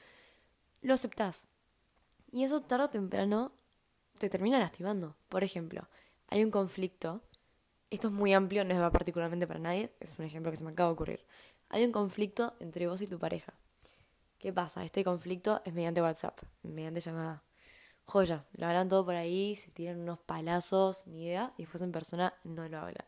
lo 0.82 0.94
aceptás. 0.94 1.48
Y 2.32 2.44
eso 2.44 2.62
tarde 2.62 2.86
o 2.86 2.90
temprano 2.90 3.54
te 4.18 4.30
termina 4.30 4.60
lastimando. 4.60 5.16
Por 5.30 5.44
ejemplo, 5.44 5.88
hay 6.28 6.44
un 6.44 6.52
conflicto, 6.52 7.24
esto 7.90 8.10
es 8.10 8.14
muy 8.14 8.34
amplio, 8.34 8.64
no 8.66 8.74
es 8.74 8.92
particularmente 8.92 9.48
para 9.48 9.60
nadie, 9.60 9.94
es 10.00 10.20
un 10.20 10.26
ejemplo 10.26 10.52
que 10.52 10.58
se 10.58 10.64
me 10.64 10.72
acaba 10.72 10.90
de 10.90 10.94
ocurrir. 10.94 11.26
Hay 11.70 11.84
un 11.84 11.92
conflicto 11.92 12.56
entre 12.60 12.88
vos 12.88 13.02
y 13.02 13.08
tu 13.08 13.18
pareja. 13.18 13.54
¿Qué 14.38 14.54
pasa? 14.54 14.84
Este 14.84 15.04
conflicto 15.04 15.62
es 15.66 15.74
mediante 15.74 16.02
WhatsApp, 16.02 16.40
mediante 16.64 17.00
llamada. 17.00 17.44
Joya, 18.10 18.48
lo 18.54 18.66
hablan 18.66 18.90
todo 18.90 19.06
por 19.06 19.16
ahí, 19.16 19.56
se 19.56 19.70
tiran 19.70 20.00
unos 20.00 20.18
palazos, 20.18 21.06
ni 21.06 21.26
idea, 21.26 21.54
y 21.58 21.64
después 21.64 21.84
en 21.84 21.92
persona 21.92 22.34
no 22.44 22.68
lo 22.68 22.80
hablan. 22.80 23.06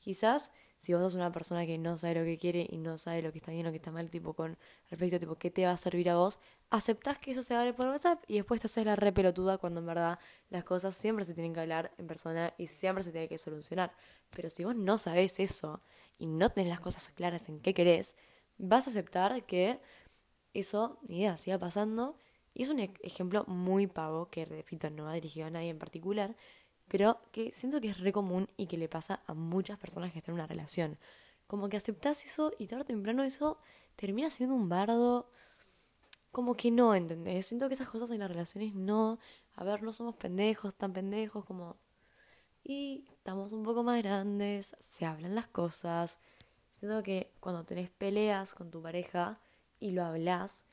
Quizás 0.00 0.50
si 0.78 0.92
vos 0.92 1.00
sos 1.00 1.14
una 1.14 1.30
persona 1.30 1.64
que 1.64 1.78
no 1.78 1.96
sabe 1.96 2.16
lo 2.16 2.24
que 2.24 2.36
quiere 2.38 2.66
y 2.68 2.78
no 2.78 2.98
sabe 2.98 3.22
lo 3.22 3.30
que 3.30 3.38
está 3.38 3.52
bien 3.52 3.66
o 3.66 3.68
lo 3.68 3.70
que 3.70 3.76
está 3.76 3.92
mal, 3.92 4.10
tipo 4.10 4.34
con 4.34 4.58
respecto 4.90 5.14
a 5.14 5.18
tipo 5.20 5.36
qué 5.36 5.52
te 5.52 5.64
va 5.64 5.70
a 5.70 5.76
servir 5.76 6.10
a 6.10 6.16
vos, 6.16 6.40
aceptás 6.70 7.20
que 7.20 7.30
eso 7.30 7.44
se 7.44 7.54
hable 7.54 7.72
por 7.72 7.86
WhatsApp 7.86 8.20
y 8.26 8.34
después 8.34 8.60
te 8.60 8.66
haces 8.66 8.84
la 8.84 8.96
re 8.96 9.12
pelotuda 9.12 9.58
cuando 9.58 9.78
en 9.78 9.86
verdad 9.86 10.18
las 10.50 10.64
cosas 10.64 10.96
siempre 10.96 11.24
se 11.24 11.34
tienen 11.34 11.54
que 11.54 11.60
hablar 11.60 11.92
en 11.98 12.08
persona 12.08 12.52
y 12.58 12.66
siempre 12.66 13.04
se 13.04 13.12
tiene 13.12 13.28
que 13.28 13.38
solucionar. 13.38 13.92
Pero 14.30 14.50
si 14.50 14.64
vos 14.64 14.74
no 14.74 14.98
sabés 14.98 15.38
eso 15.38 15.80
y 16.18 16.26
no 16.26 16.50
tenés 16.50 16.70
las 16.70 16.80
cosas 16.80 17.10
claras 17.10 17.48
en 17.48 17.60
qué 17.60 17.74
querés, 17.74 18.16
vas 18.58 18.88
a 18.88 18.90
aceptar 18.90 19.46
que 19.46 19.80
eso, 20.52 20.98
ni 21.02 21.20
idea, 21.20 21.36
siga 21.36 21.58
pasando. 21.60 22.16
Y 22.54 22.62
es 22.62 22.70
un 22.70 22.80
ejemplo 22.80 23.44
muy 23.46 23.86
pavo, 23.86 24.28
que 24.28 24.44
repito, 24.44 24.90
no 24.90 25.04
va 25.04 25.14
dirigido 25.14 25.46
a 25.46 25.50
nadie 25.50 25.70
en 25.70 25.78
particular, 25.78 26.34
pero 26.88 27.20
que 27.32 27.52
siento 27.54 27.80
que 27.80 27.88
es 27.88 28.00
re 28.00 28.12
común 28.12 28.48
y 28.56 28.66
que 28.66 28.76
le 28.76 28.88
pasa 28.88 29.22
a 29.26 29.34
muchas 29.34 29.78
personas 29.78 30.12
que 30.12 30.18
están 30.18 30.34
en 30.34 30.40
una 30.40 30.46
relación. 30.46 30.98
Como 31.46 31.68
que 31.68 31.76
aceptás 31.76 32.24
eso 32.24 32.52
y 32.58 32.66
tarde 32.66 32.82
o 32.82 32.86
temprano 32.86 33.22
eso 33.22 33.58
termina 33.96 34.30
siendo 34.30 34.54
un 34.54 34.68
bardo. 34.68 35.30
Como 36.30 36.56
que 36.56 36.70
no, 36.70 36.94
¿entendés? 36.94 37.46
Siento 37.46 37.68
que 37.68 37.74
esas 37.74 37.88
cosas 37.88 38.10
en 38.10 38.20
las 38.20 38.30
relaciones 38.30 38.74
no. 38.74 39.18
A 39.54 39.64
ver, 39.64 39.82
no 39.82 39.92
somos 39.92 40.16
pendejos, 40.16 40.74
tan 40.74 40.92
pendejos 40.92 41.44
como. 41.44 41.76
Y 42.64 43.04
estamos 43.12 43.52
un 43.52 43.64
poco 43.64 43.82
más 43.82 44.02
grandes, 44.02 44.76
se 44.80 45.04
hablan 45.04 45.34
las 45.34 45.48
cosas. 45.48 46.20
Siento 46.72 47.02
que 47.02 47.32
cuando 47.40 47.64
tenés 47.64 47.90
peleas 47.90 48.54
con 48.54 48.70
tu 48.70 48.82
pareja 48.82 49.40
y 49.80 49.90
lo 49.92 50.04
hablas 50.04 50.64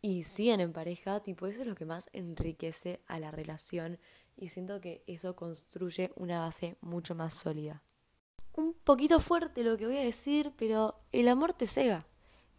y 0.00 0.24
siguen 0.24 0.60
en 0.60 0.72
pareja, 0.72 1.20
tipo, 1.20 1.46
eso 1.46 1.62
es 1.62 1.68
lo 1.68 1.74
que 1.74 1.84
más 1.84 2.08
enriquece 2.12 3.00
a 3.06 3.18
la 3.18 3.30
relación 3.30 3.98
y 4.36 4.48
siento 4.48 4.80
que 4.80 5.02
eso 5.06 5.34
construye 5.34 6.12
una 6.16 6.40
base 6.40 6.76
mucho 6.80 7.14
más 7.14 7.34
sólida. 7.34 7.82
Un 8.56 8.74
poquito 8.74 9.20
fuerte 9.20 9.62
lo 9.62 9.76
que 9.76 9.86
voy 9.86 9.98
a 9.98 10.04
decir, 10.04 10.52
pero 10.56 10.96
el 11.12 11.28
amor 11.28 11.52
te 11.52 11.66
cega. 11.66 12.06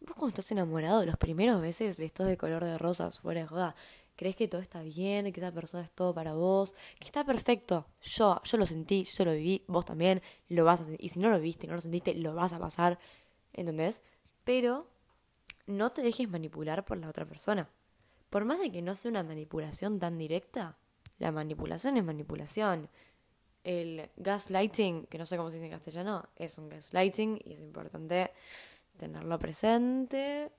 Vos 0.01 0.15
cuando 0.15 0.29
estás 0.29 0.51
enamorado, 0.51 1.05
los 1.05 1.17
primeros 1.17 1.61
meses 1.61 1.97
ves 1.97 2.13
todo 2.13 2.27
de 2.27 2.37
color 2.37 2.63
de 2.63 2.77
rosas, 2.77 3.19
fuera 3.19 3.41
de 3.41 3.47
joda. 3.47 3.75
Crees 4.15 4.35
que 4.35 4.47
todo 4.49 4.61
está 4.61 4.81
bien, 4.81 5.31
que 5.31 5.39
esa 5.39 5.53
persona 5.53 5.83
es 5.83 5.91
todo 5.91 6.13
para 6.13 6.33
vos, 6.33 6.73
que 6.99 7.05
está 7.05 7.25
perfecto. 7.25 7.85
Yo, 8.01 8.41
yo 8.43 8.57
lo 8.57 8.65
sentí, 8.65 9.03
yo 9.03 9.25
lo 9.25 9.33
viví, 9.33 9.63
vos 9.67 9.85
también 9.85 10.21
lo 10.49 10.65
vas 10.65 10.81
a 10.81 10.85
sentir. 10.85 11.03
Y 11.03 11.09
si 11.09 11.19
no 11.19 11.29
lo 11.29 11.39
viste, 11.39 11.67
no 11.67 11.75
lo 11.75 11.81
sentiste, 11.81 12.13
lo 12.15 12.33
vas 12.33 12.51
a 12.51 12.59
pasar. 12.59 12.99
¿Entendés? 13.53 14.03
Pero 14.43 14.87
no 15.69 15.91
te 15.91 16.01
dejes 16.01 16.29
manipular 16.29 16.83
por 16.83 16.97
la 16.97 17.07
otra 17.07 17.25
persona. 17.25 17.69
Por 18.29 18.43
más 18.43 18.59
de 18.59 18.71
que 18.71 18.81
no 18.81 18.95
sea 18.95 19.11
una 19.11 19.23
manipulación 19.23 19.99
tan 19.99 20.17
directa, 20.17 20.77
la 21.19 21.31
manipulación 21.31 21.95
es 21.97 22.03
manipulación. 22.03 22.89
El 23.63 24.09
gaslighting, 24.17 25.05
que 25.05 25.17
no 25.17 25.25
sé 25.25 25.37
cómo 25.37 25.49
se 25.49 25.57
dice 25.57 25.67
en 25.67 25.71
castellano, 25.71 26.27
es 26.35 26.57
un 26.57 26.69
gaslighting 26.69 27.39
y 27.45 27.53
es 27.53 27.61
importante 27.61 28.31
tenerlo 28.97 29.37
presente. 29.37 30.51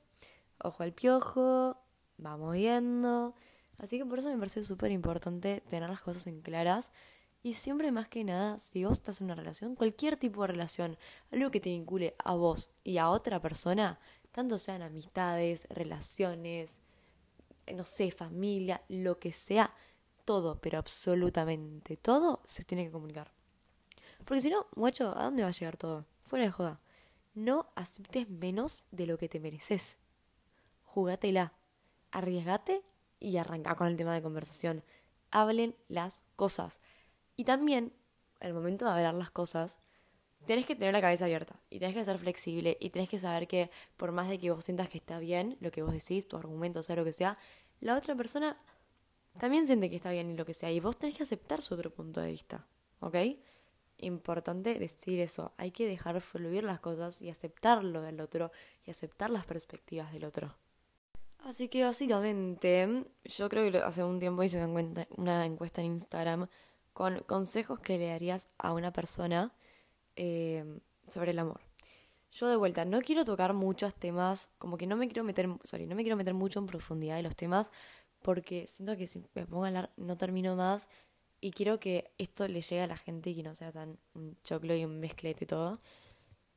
Ojo 0.63 0.83
al 0.83 0.93
piojo, 0.93 1.77
vamos 2.17 2.53
viendo. 2.55 3.35
Así 3.79 3.99
que 3.99 4.05
por 4.05 4.19
eso 4.19 4.29
me 4.29 4.39
parece 4.39 4.63
súper 4.63 4.93
importante 4.93 5.63
tener 5.69 5.91
las 5.91 6.03
cosas 6.03 6.27
en 6.27 6.41
claras. 6.41 6.93
Y 7.43 7.55
siempre 7.55 7.91
más 7.91 8.09
que 8.09 8.23
nada, 8.23 8.59
si 8.59 8.85
vos 8.85 8.99
estás 8.99 9.21
en 9.21 9.25
una 9.25 9.35
relación, 9.35 9.75
cualquier 9.75 10.17
tipo 10.19 10.43
de 10.43 10.49
relación, 10.49 10.99
algo 11.33 11.51
que 11.51 11.61
te 11.61 11.71
vincule 11.71 12.15
a 12.23 12.35
vos 12.35 12.73
y 12.85 12.99
a 12.99 13.09
otra 13.09 13.41
persona, 13.41 13.99
tanto 14.33 14.59
sean 14.59 14.83
amistades, 14.83 15.67
relaciones, 15.71 16.81
no 17.75 17.85
sé, 17.85 18.11
familia, 18.11 18.83
lo 18.89 19.19
que 19.19 19.33
sea, 19.33 19.71
todo, 20.25 20.61
pero 20.61 20.79
absolutamente 20.79 21.97
todo 21.97 22.41
se 22.45 22.65
tiene 22.65 22.85
que 22.85 22.93
comunicar. 22.93 23.33
Porque 24.25 24.41
si 24.41 24.51
no, 24.51 24.67
guacho, 24.75 25.17
¿a 25.17 25.25
dónde 25.25 25.43
va 25.43 25.49
a 25.49 25.53
llegar 25.53 25.77
todo? 25.77 26.07
Fuera 26.23 26.45
de 26.45 26.51
joda. 26.51 26.81
No 27.35 27.71
aceptes 27.75 28.29
menos 28.29 28.87
de 28.91 29.07
lo 29.07 29.19
que 29.19 29.29
te 29.29 29.41
mereces. 29.41 29.99
Jugátela. 30.85 31.53
Arriesgate 32.13 32.83
y 33.21 33.37
arranca 33.37 33.77
con 33.77 33.87
el 33.87 33.97
tema 33.97 34.15
de 34.15 34.23
conversación. 34.23 34.83
Hablen 35.31 35.77
las 35.89 36.25
cosas. 36.37 36.81
Y 37.37 37.45
también, 37.45 37.93
al 38.41 38.53
momento 38.53 38.85
de 38.85 38.91
hablar 38.91 39.15
las 39.15 39.31
cosas, 39.31 39.79
tenés 40.47 40.67
que 40.67 40.75
tener 40.75 40.93
la 40.93 41.01
cabeza 41.01 41.25
abierta 41.27 41.61
y 41.71 41.79
tenés 41.79 41.95
que 41.95 42.05
ser 42.05 42.19
flexible 42.19 42.77
y 42.81 42.91
tenés 42.91 43.09
que 43.09 43.19
saber 43.19 43.47
que 43.47 43.71
por 43.97 44.13
más 44.13 44.29
de 44.29 44.39
que 44.39 44.51
vos 44.51 44.65
sientas 44.65 44.89
que 44.89 44.99
está 44.99 45.19
bien 45.19 45.57
lo 45.61 45.71
que 45.71 45.83
vos 45.83 45.93
decís, 45.93 46.27
tu 46.29 46.37
argumento, 46.37 46.83
sea 46.83 46.97
lo 46.97 47.05
que 47.05 47.13
sea, 47.13 47.39
la 47.81 47.97
otra 47.97 48.15
persona 48.15 48.59
también 49.39 49.67
siente 49.67 49.91
que 49.91 49.97
está 49.97 50.11
bien 50.11 50.31
y 50.31 50.37
lo 50.37 50.45
que 50.45 50.55
sea, 50.55 50.71
y 50.71 50.81
vos 50.81 50.99
tenés 50.99 51.17
que 51.17 51.23
aceptar 51.23 51.63
su 51.63 51.75
otro 51.75 51.91
punto 51.91 52.21
de 52.21 52.33
vista, 52.33 52.67
¿ok? 53.01 53.17
Importante 53.99 54.79
decir 54.79 55.21
eso, 55.21 55.53
hay 55.57 55.71
que 55.71 55.87
dejar 55.87 56.21
fluir 56.21 56.65
las 56.65 56.81
cosas 56.81 57.21
y 57.23 57.31
aceptar 57.31 57.85
lo 57.85 58.01
del 58.03 58.21
otro 58.21 58.51
y 58.85 58.91
aceptar 58.91 59.31
las 59.31 59.47
perspectivas 59.47 60.13
del 60.13 60.25
otro. 60.25 60.57
Así 61.39 61.69
que 61.69 61.85
básicamente, 61.85 63.05
yo 63.25 63.49
creo 63.49 63.71
que 63.71 63.79
hace 63.79 64.03
un 64.05 64.19
tiempo 64.19 64.43
hice 64.43 64.63
una 64.65 65.47
encuesta 65.47 65.81
en 65.81 65.87
Instagram 65.93 66.49
con 66.93 67.21
consejos 67.21 67.79
que 67.81 67.99
le 67.99 68.09
darías 68.09 68.49
a 68.59 68.73
una 68.73 68.93
persona 68.93 69.55
eh, 70.17 70.65
sobre 71.09 71.33
el 71.33 71.39
amor. 71.39 71.61
Yo 72.33 72.49
de 72.49 72.57
vuelta, 72.57 72.85
no 72.85 73.01
quiero 73.01 73.25
tocar 73.25 73.55
muchos 73.55 73.95
temas, 73.95 74.51
como 74.59 74.77
que 74.77 74.87
no 74.87 74.97
me 74.97 75.09
quiero 75.09 75.25
meter, 75.25 75.49
sorry, 75.65 75.87
no 75.87 75.97
me 75.97 76.03
quiero 76.03 76.17
meter 76.17 76.35
mucho 76.35 76.61
en 76.61 76.67
profundidad 76.67 77.17
de 77.17 77.25
los 77.25 77.35
temas, 77.35 77.73
porque 78.23 78.67
siento 78.67 78.97
que 78.97 79.07
si 79.07 79.25
me 79.35 79.47
pongo 79.47 79.65
a 79.65 79.69
hablar 79.69 79.91
no 79.97 80.17
termino 80.17 80.55
más 80.55 80.89
y 81.41 81.51
quiero 81.51 81.81
que 81.81 82.13
esto 82.19 82.47
le 82.47 82.61
llegue 82.61 82.83
a 82.83 82.87
la 82.87 82.97
gente 82.97 83.31
y 83.31 83.35
que 83.35 83.43
no 83.43 83.55
sea 83.55 83.73
tan 83.73 83.99
un 84.15 84.37
choclo 84.45 84.75
y 84.77 84.85
un 84.85 85.01
mezclete 85.01 85.47
todo. 85.47 85.81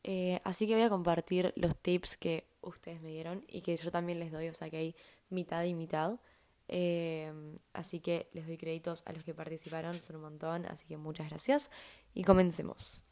Eh, 0.04 0.42
así 0.44 0.68
que 0.68 0.74
voy 0.74 0.84
a 0.84 0.90
compartir 0.90 1.54
los 1.56 1.76
tips 1.78 2.18
que 2.18 2.46
ustedes 2.62 3.02
me 3.02 3.10
dieron 3.10 3.46
y 3.48 3.62
que 3.62 3.76
yo 3.78 3.92
también 3.92 4.20
les 4.20 4.32
doy, 4.32 4.50
o 4.50 4.54
sea 4.54 4.70
que 4.70 4.78
hay 4.78 4.96
mitad 5.30 5.64
y 5.64 5.74
mitad. 5.74 6.20
Eh, 6.68 7.32
así 7.74 8.00
que 8.00 8.30
les 8.34 8.46
doy 8.48 8.58
créditos 8.58 9.04
a 9.06 9.14
los 9.14 9.24
que 9.24 9.34
participaron, 9.34 10.02
son 10.02 10.18
un 10.18 10.24
montón, 10.24 10.66
así 10.66 10.86
que 10.86 10.98
muchas 10.98 11.30
gracias 11.30 11.72
y 12.14 12.24
comencemos. 12.24 13.04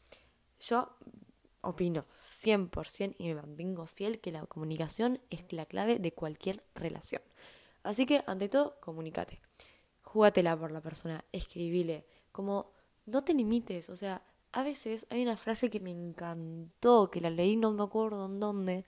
Yo 0.62 0.96
opino 1.60 2.04
100% 2.14 3.16
y 3.18 3.28
me 3.28 3.34
mantengo 3.34 3.86
fiel 3.86 4.20
que 4.20 4.30
la 4.30 4.46
comunicación 4.46 5.20
es 5.28 5.52
la 5.52 5.66
clave 5.66 5.98
de 5.98 6.12
cualquier 6.12 6.62
relación. 6.76 7.20
Así 7.82 8.06
que, 8.06 8.22
ante 8.28 8.48
todo, 8.48 8.78
comunícate. 8.80 9.40
Júgatela 10.02 10.56
por 10.56 10.70
la 10.70 10.80
persona, 10.80 11.24
escribile. 11.32 12.06
Como, 12.30 12.72
no 13.06 13.24
te 13.24 13.34
limites. 13.34 13.90
O 13.90 13.96
sea, 13.96 14.22
a 14.52 14.62
veces 14.62 15.06
hay 15.10 15.22
una 15.22 15.36
frase 15.36 15.68
que 15.68 15.80
me 15.80 15.90
encantó, 15.90 17.10
que 17.10 17.20
la 17.20 17.30
leí 17.30 17.56
no 17.56 17.72
me 17.72 17.82
acuerdo 17.82 18.26
en 18.26 18.38
dónde, 18.38 18.84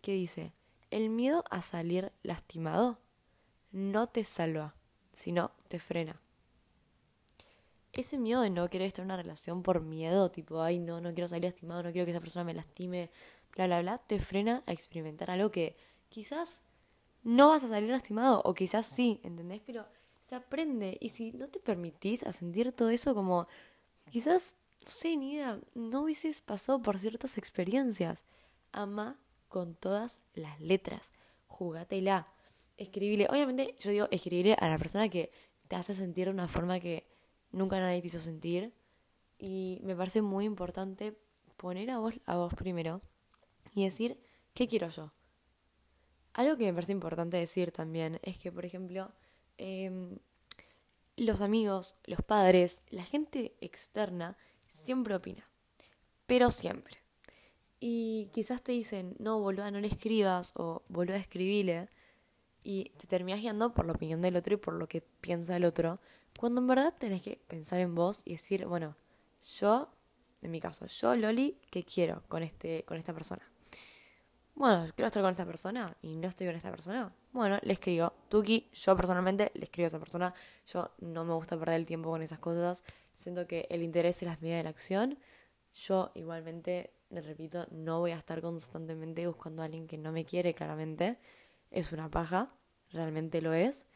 que 0.00 0.12
dice, 0.12 0.54
el 0.90 1.10
miedo 1.10 1.44
a 1.50 1.60
salir 1.60 2.12
lastimado 2.22 2.98
no 3.72 4.08
te 4.08 4.24
salva, 4.24 4.74
sino 5.12 5.52
te 5.68 5.78
frena. 5.78 6.20
Ese 7.92 8.18
miedo 8.18 8.40
de 8.42 8.50
no 8.50 8.68
querer 8.68 8.86
estar 8.86 9.02
en 9.02 9.06
una 9.06 9.16
relación 9.16 9.62
por 9.62 9.80
miedo, 9.82 10.30
tipo, 10.30 10.62
ay, 10.62 10.78
no, 10.78 11.00
no 11.00 11.12
quiero 11.12 11.28
salir 11.28 11.44
lastimado, 11.44 11.82
no 11.82 11.92
quiero 11.92 12.04
que 12.04 12.12
esa 12.12 12.20
persona 12.20 12.44
me 12.44 12.54
lastime, 12.54 13.10
bla, 13.54 13.66
bla, 13.66 13.82
bla, 13.82 13.98
te 13.98 14.20
frena 14.20 14.62
a 14.66 14.72
experimentar 14.72 15.30
algo 15.30 15.50
que 15.50 15.76
quizás 16.08 16.62
no 17.22 17.48
vas 17.48 17.64
a 17.64 17.68
salir 17.68 17.90
lastimado, 17.90 18.42
o 18.44 18.54
quizás 18.54 18.86
sí, 18.86 19.20
¿entendés? 19.24 19.60
Pero 19.66 19.86
se 20.20 20.36
aprende, 20.36 20.96
y 21.00 21.08
si 21.08 21.32
no 21.32 21.48
te 21.48 21.58
permitís 21.58 22.22
a 22.22 22.32
sentir 22.32 22.72
todo 22.72 22.90
eso 22.90 23.14
como, 23.14 23.48
quizás, 24.10 24.56
no 24.80 24.88
sé, 24.88 25.16
ni 25.16 25.34
idea, 25.34 25.60
no 25.74 26.02
hubieses 26.02 26.40
pasado 26.40 26.80
por 26.80 26.98
ciertas 26.98 27.36
experiencias. 27.36 28.24
Ama 28.72 29.18
con 29.48 29.74
todas 29.74 30.20
las 30.34 30.60
letras, 30.60 31.12
jugátela 31.48 32.28
escribirle, 32.76 33.26
obviamente 33.28 33.74
yo 33.78 33.90
digo 33.90 34.08
escribirle 34.10 34.54
a 34.58 34.68
la 34.68 34.78
persona 34.78 35.08
que 35.08 35.30
te 35.68 35.76
hace 35.76 35.94
sentir 35.94 36.26
de 36.26 36.30
una 36.30 36.48
forma 36.48 36.80
que 36.80 37.06
nunca 37.52 37.80
nadie 37.80 38.00
te 38.00 38.08
hizo 38.08 38.20
sentir 38.20 38.72
y 39.38 39.80
me 39.82 39.96
parece 39.96 40.22
muy 40.22 40.44
importante 40.44 41.16
poner 41.56 41.90
a 41.90 41.98
vos, 41.98 42.14
a 42.26 42.36
vos 42.36 42.54
primero 42.54 43.02
y 43.74 43.84
decir, 43.84 44.20
¿qué 44.54 44.68
quiero 44.68 44.88
yo? 44.88 45.12
Algo 46.32 46.56
que 46.56 46.66
me 46.66 46.74
parece 46.74 46.92
importante 46.92 47.36
decir 47.36 47.72
también 47.72 48.20
es 48.22 48.38
que, 48.38 48.52
por 48.52 48.64
ejemplo, 48.64 49.12
em, 49.58 50.18
los 51.16 51.40
amigos, 51.40 51.96
los 52.04 52.22
padres, 52.22 52.84
la 52.90 53.04
gente 53.04 53.54
externa 53.60 54.36
siempre 54.66 55.14
opina, 55.14 55.48
pero 56.26 56.50
siempre. 56.50 56.98
Y 57.80 58.30
quizás 58.32 58.62
te 58.62 58.72
dicen, 58.72 59.16
no, 59.18 59.40
boluda, 59.40 59.70
no 59.70 59.80
le 59.80 59.88
escribas 59.88 60.52
o 60.56 60.82
boluda, 60.88 61.16
escribile 61.16 61.88
y 62.62 62.90
te 62.98 63.06
terminas 63.06 63.40
guiando 63.40 63.74
por 63.74 63.86
la 63.86 63.92
opinión 63.92 64.22
del 64.22 64.36
otro 64.36 64.54
y 64.54 64.58
por 64.58 64.74
lo 64.74 64.86
que 64.86 65.00
piensa 65.00 65.56
el 65.56 65.64
otro, 65.64 66.00
cuando 66.38 66.60
en 66.60 66.66
verdad 66.66 66.94
tenés 66.98 67.22
que 67.22 67.40
pensar 67.46 67.80
en 67.80 67.94
vos 67.94 68.22
y 68.24 68.32
decir, 68.32 68.66
bueno, 68.66 68.96
yo, 69.58 69.90
en 70.42 70.50
mi 70.50 70.60
caso, 70.60 70.86
yo, 70.86 71.16
Loli, 71.16 71.58
¿qué 71.70 71.84
quiero 71.84 72.22
con, 72.28 72.42
este, 72.42 72.84
con 72.84 72.96
esta 72.96 73.12
persona? 73.12 73.42
Bueno, 74.54 74.86
quiero 74.94 75.06
estar 75.06 75.22
con 75.22 75.30
esta 75.30 75.46
persona 75.46 75.96
y 76.02 76.16
no 76.16 76.28
estoy 76.28 76.46
con 76.46 76.56
esta 76.56 76.70
persona. 76.70 77.12
Bueno, 77.32 77.58
le 77.62 77.72
escribo. 77.72 78.12
Tuki, 78.28 78.68
yo 78.72 78.96
personalmente 78.96 79.50
le 79.54 79.64
escribo 79.64 79.86
a 79.86 79.88
esa 79.88 79.98
persona. 79.98 80.34
Yo 80.66 80.90
no 80.98 81.24
me 81.24 81.32
gusta 81.32 81.58
perder 81.58 81.76
el 81.76 81.86
tiempo 81.86 82.10
con 82.10 82.20
esas 82.20 82.40
cosas. 82.40 82.84
Siento 83.12 83.46
que 83.46 83.66
el 83.70 83.82
interés 83.82 84.16
es 84.16 84.24
las 84.24 84.42
medidas 84.42 84.58
de 84.58 84.64
la 84.64 84.70
acción. 84.70 85.18
Yo 85.72 86.10
igualmente, 86.14 86.92
le 87.10 87.22
repito, 87.22 87.66
no 87.70 88.00
voy 88.00 88.10
a 88.10 88.18
estar 88.18 88.42
constantemente 88.42 89.26
buscando 89.26 89.62
a 89.62 89.66
alguien 89.66 89.86
que 89.86 89.96
no 89.96 90.12
me 90.12 90.24
quiere, 90.24 90.52
claramente 90.52 91.18
es 91.70 91.92
una 91.92 92.10
paja, 92.10 92.52
realmente 92.90 93.40
lo 93.40 93.52
es, 93.52 93.86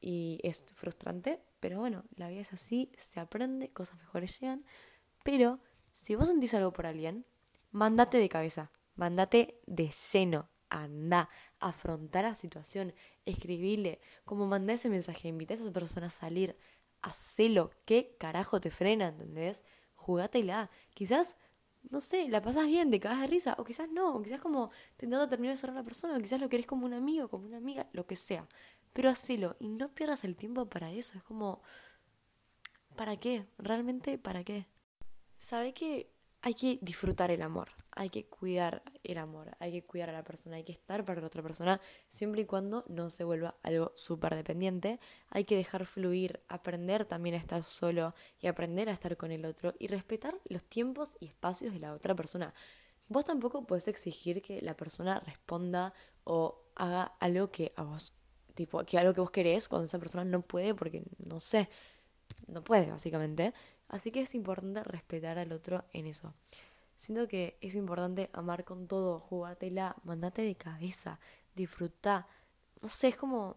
y 0.00 0.40
es 0.42 0.64
frustrante, 0.74 1.40
pero 1.60 1.78
bueno, 1.78 2.04
la 2.16 2.28
vida 2.28 2.40
es 2.40 2.52
así, 2.52 2.92
se 2.96 3.20
aprende, 3.20 3.70
cosas 3.70 3.98
mejores 3.98 4.38
llegan, 4.40 4.64
pero 5.24 5.60
si 5.92 6.14
vos 6.14 6.28
sentís 6.28 6.54
algo 6.54 6.72
por 6.72 6.86
alguien, 6.86 7.26
mandate 7.70 8.18
de 8.18 8.28
cabeza, 8.28 8.70
mandate 8.94 9.60
de 9.66 9.90
lleno, 10.12 10.48
anda, 10.70 11.28
afrontar 11.60 12.24
la 12.24 12.34
situación, 12.34 12.94
escribile, 13.24 14.00
como 14.24 14.46
mandé 14.46 14.74
ese 14.74 14.88
mensaje, 14.88 15.28
invita 15.28 15.54
a 15.54 15.56
esa 15.56 15.72
persona 15.72 16.06
a 16.06 16.10
salir, 16.10 16.56
hacelo, 17.02 17.70
¿qué 17.84 18.16
carajo 18.18 18.60
te 18.60 18.70
frena, 18.70 19.08
entendés? 19.08 19.64
Jugátela, 19.94 20.70
quizás 20.94 21.36
no 21.90 22.00
sé, 22.00 22.28
la 22.28 22.42
pasas 22.42 22.66
bien, 22.66 22.90
te 22.90 23.00
cagas 23.00 23.20
de 23.20 23.26
risa, 23.28 23.54
o 23.58 23.64
quizás 23.64 23.88
no, 23.90 24.14
o 24.16 24.22
quizás 24.22 24.40
como 24.40 24.70
intentando 24.92 25.28
terminar 25.28 25.54
de 25.54 25.60
ser 25.60 25.70
una 25.70 25.84
persona, 25.84 26.16
o 26.16 26.20
quizás 26.20 26.40
lo 26.40 26.48
querés 26.48 26.66
como 26.66 26.84
un 26.86 26.92
amigo, 26.92 27.28
como 27.28 27.46
una 27.46 27.56
amiga, 27.56 27.88
lo 27.92 28.06
que 28.06 28.16
sea. 28.16 28.46
Pero 28.92 29.10
hacelo 29.10 29.56
y 29.58 29.68
no 29.68 29.94
pierdas 29.94 30.24
el 30.24 30.36
tiempo 30.36 30.66
para 30.66 30.90
eso, 30.90 31.18
es 31.18 31.24
como, 31.24 31.62
¿para 32.96 33.16
qué? 33.16 33.46
¿Realmente 33.58 34.18
para 34.18 34.44
qué? 34.44 34.66
¿Sabe 35.38 35.72
que 35.72 36.10
hay 36.42 36.54
que 36.54 36.78
disfrutar 36.82 37.30
el 37.30 37.42
amor, 37.42 37.68
hay 37.90 38.10
que 38.10 38.26
cuidar 38.26 38.82
el 39.02 39.18
amor, 39.18 39.56
hay 39.58 39.72
que 39.72 39.84
cuidar 39.84 40.10
a 40.10 40.12
la 40.12 40.22
persona, 40.22 40.56
hay 40.56 40.64
que 40.64 40.72
estar 40.72 41.04
para 41.04 41.20
la 41.20 41.26
otra 41.26 41.42
persona, 41.42 41.80
siempre 42.08 42.42
y 42.42 42.44
cuando 42.46 42.84
no 42.88 43.10
se 43.10 43.24
vuelva 43.24 43.56
algo 43.62 43.92
súper 43.96 44.36
dependiente. 44.36 45.00
Hay 45.30 45.44
que 45.44 45.56
dejar 45.56 45.84
fluir, 45.84 46.40
aprender 46.48 47.04
también 47.06 47.34
a 47.34 47.38
estar 47.38 47.62
solo 47.64 48.14
y 48.40 48.46
aprender 48.46 48.88
a 48.88 48.92
estar 48.92 49.16
con 49.16 49.32
el 49.32 49.44
otro 49.44 49.74
y 49.78 49.88
respetar 49.88 50.38
los 50.44 50.62
tiempos 50.64 51.16
y 51.18 51.26
espacios 51.26 51.72
de 51.72 51.80
la 51.80 51.92
otra 51.92 52.14
persona. 52.14 52.54
Vos 53.08 53.24
tampoco 53.24 53.66
podés 53.66 53.88
exigir 53.88 54.42
que 54.42 54.60
la 54.62 54.76
persona 54.76 55.20
responda 55.20 55.92
o 56.24 56.62
haga 56.76 57.16
algo 57.20 57.50
que 57.50 57.72
a 57.74 57.82
vos, 57.82 58.12
tipo, 58.58 58.84
que 58.84 58.98
algo 58.98 59.14
que 59.14 59.20
vos 59.20 59.30
querés 59.30 59.68
cuando 59.68 59.84
esa 59.84 60.00
persona 60.00 60.24
no 60.24 60.42
puede 60.42 60.74
porque, 60.74 61.04
no 61.18 61.38
sé, 61.38 61.68
no 62.48 62.62
puede 62.62 62.90
básicamente. 62.90 63.54
Así 63.88 64.10
que 64.10 64.20
es 64.20 64.34
importante 64.34 64.82
respetar 64.82 65.38
al 65.38 65.52
otro 65.52 65.84
en 65.92 66.06
eso. 66.06 66.34
Siento 66.96 67.28
que 67.28 67.56
es 67.60 67.76
importante 67.76 68.28
amar 68.32 68.64
con 68.64 68.88
todo, 68.88 69.20
jugártela, 69.20 69.94
mandate 70.02 70.42
de 70.42 70.56
cabeza, 70.56 71.20
disfrutar. 71.54 72.26
No 72.82 72.88
sé, 72.88 73.08
es 73.08 73.16
como... 73.16 73.56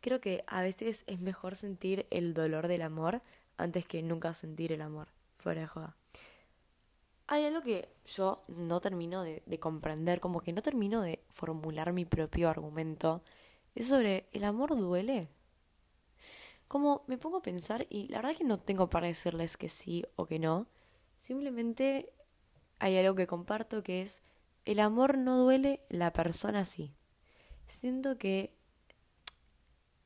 Creo 0.00 0.20
que 0.20 0.42
a 0.46 0.62
veces 0.62 1.04
es 1.06 1.20
mejor 1.20 1.56
sentir 1.56 2.06
el 2.10 2.32
dolor 2.32 2.68
del 2.68 2.82
amor 2.82 3.20
antes 3.58 3.84
que 3.84 4.02
nunca 4.02 4.32
sentir 4.32 4.72
el 4.72 4.80
amor. 4.80 5.08
Fuera 5.36 5.60
de 5.60 5.66
joda. 5.66 5.96
Hay 7.26 7.44
algo 7.44 7.60
que 7.60 7.88
yo 8.06 8.42
no 8.48 8.80
termino 8.80 9.22
de, 9.22 9.42
de 9.44 9.58
comprender, 9.58 10.20
como 10.20 10.40
que 10.40 10.52
no 10.52 10.62
termino 10.62 11.02
de 11.02 11.20
formular 11.28 11.92
mi 11.92 12.06
propio 12.06 12.48
argumento. 12.48 13.22
Es 13.76 13.88
sobre, 13.88 14.26
¿el 14.32 14.44
amor 14.44 14.74
duele? 14.74 15.28
Como 16.66 17.04
me 17.08 17.18
pongo 17.18 17.36
a 17.36 17.42
pensar 17.42 17.86
y 17.90 18.08
la 18.08 18.22
verdad 18.22 18.34
que 18.34 18.44
no 18.44 18.58
tengo 18.58 18.88
para 18.88 19.06
decirles 19.06 19.58
que 19.58 19.68
sí 19.68 20.02
o 20.16 20.24
que 20.24 20.38
no. 20.38 20.66
Simplemente 21.18 22.10
hay 22.78 22.96
algo 22.96 23.14
que 23.14 23.26
comparto 23.26 23.82
que 23.82 24.00
es 24.00 24.22
el 24.64 24.80
amor 24.80 25.18
no 25.18 25.36
duele, 25.36 25.82
la 25.90 26.14
persona 26.14 26.64
sí. 26.64 26.94
Siento 27.66 28.16
que 28.16 28.56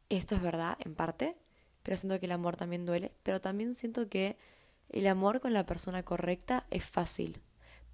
esto 0.09 0.35
es 0.35 0.43
verdad 0.43 0.77
en 0.81 0.97
parte, 0.97 1.37
pero 1.85 1.97
siento 1.97 2.19
que 2.19 2.27
el 2.27 2.33
amor 2.33 2.57
también 2.57 2.85
duele, 2.85 3.15
pero 3.23 3.41
también 3.41 3.75
siento 3.75 4.09
que 4.09 4.37
el 4.89 5.07
amor 5.07 5.39
con 5.39 5.53
la 5.53 5.65
persona 5.65 6.03
correcta 6.03 6.67
es 6.71 6.85
fácil, 6.85 7.41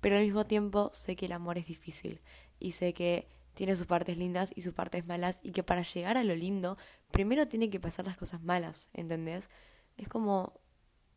pero 0.00 0.16
al 0.16 0.24
mismo 0.24 0.46
tiempo 0.46 0.88
sé 0.94 1.16
que 1.16 1.26
el 1.26 1.32
amor 1.32 1.58
es 1.58 1.66
difícil 1.66 2.22
y 2.58 2.72
sé 2.72 2.94
que 2.94 3.28
tiene 3.56 3.74
sus 3.74 3.86
partes 3.86 4.18
lindas 4.18 4.52
y 4.54 4.60
sus 4.60 4.74
partes 4.74 5.06
malas 5.06 5.40
y 5.42 5.52
que 5.52 5.62
para 5.62 5.82
llegar 5.82 6.18
a 6.18 6.24
lo 6.24 6.36
lindo 6.36 6.76
primero 7.10 7.48
tiene 7.48 7.70
que 7.70 7.80
pasar 7.80 8.04
las 8.04 8.18
cosas 8.18 8.42
malas, 8.42 8.90
¿entendés? 8.92 9.48
Es 9.96 10.10
como 10.10 10.60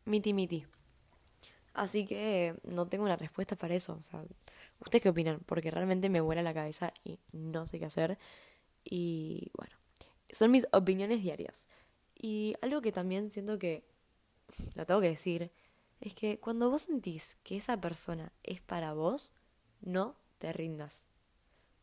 miti 0.06 0.32
miti. 0.32 0.64
Así 1.74 2.06
que 2.06 2.58
no 2.64 2.88
tengo 2.88 3.04
una 3.04 3.16
respuesta 3.16 3.56
para 3.56 3.74
eso. 3.74 4.00
¿Ustedes 4.80 5.02
qué 5.02 5.10
opinan? 5.10 5.40
Porque 5.44 5.70
realmente 5.70 6.08
me 6.08 6.22
vuela 6.22 6.42
la 6.42 6.54
cabeza 6.54 6.94
y 7.04 7.18
no 7.30 7.66
sé 7.66 7.78
qué 7.78 7.84
hacer. 7.84 8.18
Y 8.84 9.50
bueno, 9.54 9.76
son 10.30 10.50
mis 10.50 10.66
opiniones 10.72 11.22
diarias. 11.22 11.68
Y 12.14 12.54
algo 12.62 12.80
que 12.80 12.90
también 12.90 13.28
siento 13.28 13.58
que, 13.58 13.84
lo 14.74 14.86
tengo 14.86 15.02
que 15.02 15.10
decir, 15.10 15.52
es 16.00 16.14
que 16.14 16.40
cuando 16.40 16.70
vos 16.70 16.82
sentís 16.82 17.36
que 17.42 17.58
esa 17.58 17.78
persona 17.78 18.32
es 18.42 18.62
para 18.62 18.94
vos, 18.94 19.34
no 19.82 20.16
te 20.38 20.54
rindas 20.54 21.09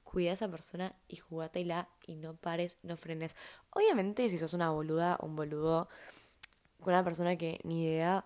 cuida 0.08 0.32
a 0.32 0.34
esa 0.36 0.50
persona 0.50 0.96
y 1.08 1.18
jugátela 1.18 1.90
y 2.06 2.16
no 2.16 2.36
pares, 2.36 2.78
no 2.82 2.96
frenes. 2.96 3.36
Obviamente, 3.72 4.30
si 4.30 4.38
sos 4.38 4.54
una 4.54 4.70
boluda 4.70 5.18
o 5.20 5.26
un 5.26 5.36
boludo 5.36 5.90
con 6.80 6.94
una 6.94 7.04
persona 7.04 7.36
que 7.36 7.60
ni 7.64 7.84
idea, 7.84 8.26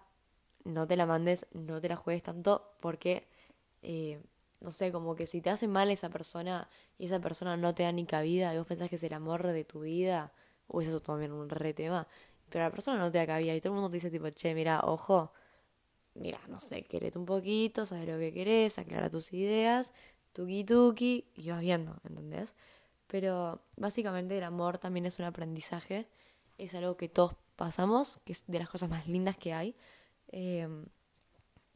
no 0.64 0.86
te 0.86 0.96
la 0.96 1.08
mandes, 1.08 1.48
no 1.54 1.82
te 1.82 1.90
la 1.90 1.96
juegues 1.96 2.22
tanto, 2.22 2.76
porque, 2.82 3.28
eh, 3.82 4.22
no 4.60 4.72
sé, 4.72 4.92
como 4.92 5.16
que 5.16 5.26
si 5.26 5.42
te 5.42 5.50
hace 5.50 5.68
mal 5.68 5.90
esa 5.90 6.10
persona 6.10 6.70
y 7.00 7.06
esa 7.06 7.20
persona 7.20 7.58
no 7.58 7.74
te 7.74 7.84
da 7.84 7.92
ni 7.92 8.06
cabida 8.06 8.54
y 8.54 8.58
vos 8.58 8.68
pensás 8.68 8.90
que 8.90 8.98
es 8.98 9.04
el 9.04 9.14
amor 9.14 9.48
de 9.48 9.64
tu 9.64 9.82
vida, 9.82 10.34
o 10.68 10.82
eso 10.82 10.98
es 10.98 11.04
también 11.04 11.32
un 11.32 11.50
re 11.50 11.74
tema, 11.74 12.08
pero 12.50 12.66
la 12.66 12.72
persona 12.72 13.00
no 13.00 13.12
te 13.12 13.18
da 13.18 13.26
cabida 13.26 13.56
y 13.56 13.62
todo 13.62 13.74
el 13.74 13.76
mundo 13.76 13.90
te 13.90 13.96
dice 13.96 14.12
tipo, 14.12 14.30
che, 14.30 14.54
mira, 14.54 14.82
ojo, 14.84 15.34
mira, 16.14 16.40
no 16.48 16.60
sé, 16.60 16.84
querete 16.84 17.18
un 17.18 17.26
poquito, 17.26 17.86
sabes 17.88 18.08
lo 18.08 18.20
que 18.20 18.32
querés, 18.34 18.78
aclara 18.78 19.10
tus 19.10 19.34
ideas, 19.34 19.94
tuki 20.34 20.64
tuki, 20.64 21.28
y 21.36 21.50
vas 21.50 21.62
viendo, 21.62 22.00
¿entendés? 22.04 22.56
Pero 23.08 23.62
básicamente 23.76 24.38
el 24.38 24.44
amor 24.44 24.78
también 24.78 25.06
es 25.06 25.20
un 25.20 25.26
aprendizaje, 25.26 26.08
es 26.58 26.76
algo 26.76 26.98
que 26.98 27.10
todos 27.10 27.36
pasamos, 27.56 28.20
que 28.26 28.34
es 28.34 28.44
de 28.48 28.60
las 28.60 28.70
cosas 28.70 28.90
más 28.90 29.08
lindas 29.08 29.38
que 29.38 29.54
hay. 29.54 29.76
Em, 30.30 30.86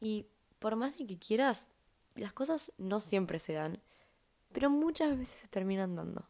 y 0.00 0.26
por 0.58 0.76
más 0.76 0.96
de 0.98 1.06
que 1.06 1.18
quieras, 1.18 1.68
las 2.14 2.32
cosas 2.32 2.72
no 2.78 3.00
siempre 3.00 3.38
se 3.38 3.52
dan, 3.52 3.82
pero 4.52 4.70
muchas 4.70 5.16
veces 5.18 5.40
se 5.40 5.48
terminan 5.48 5.94
dando. 5.94 6.28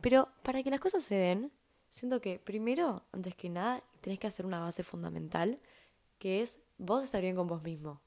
Pero 0.00 0.28
para 0.42 0.62
que 0.62 0.70
las 0.70 0.80
cosas 0.80 1.04
se 1.04 1.16
den, 1.16 1.52
siento 1.90 2.20
que 2.20 2.38
primero, 2.38 3.04
antes 3.12 3.34
que 3.34 3.50
nada, 3.50 3.82
tenés 4.00 4.18
que 4.18 4.26
hacer 4.26 4.46
una 4.46 4.60
base 4.60 4.82
fundamental, 4.82 5.60
que 6.18 6.42
es 6.42 6.60
vos 6.78 7.04
estar 7.04 7.20
bien 7.20 7.36
con 7.36 7.46
vos 7.46 7.62
mismo. 7.62 8.00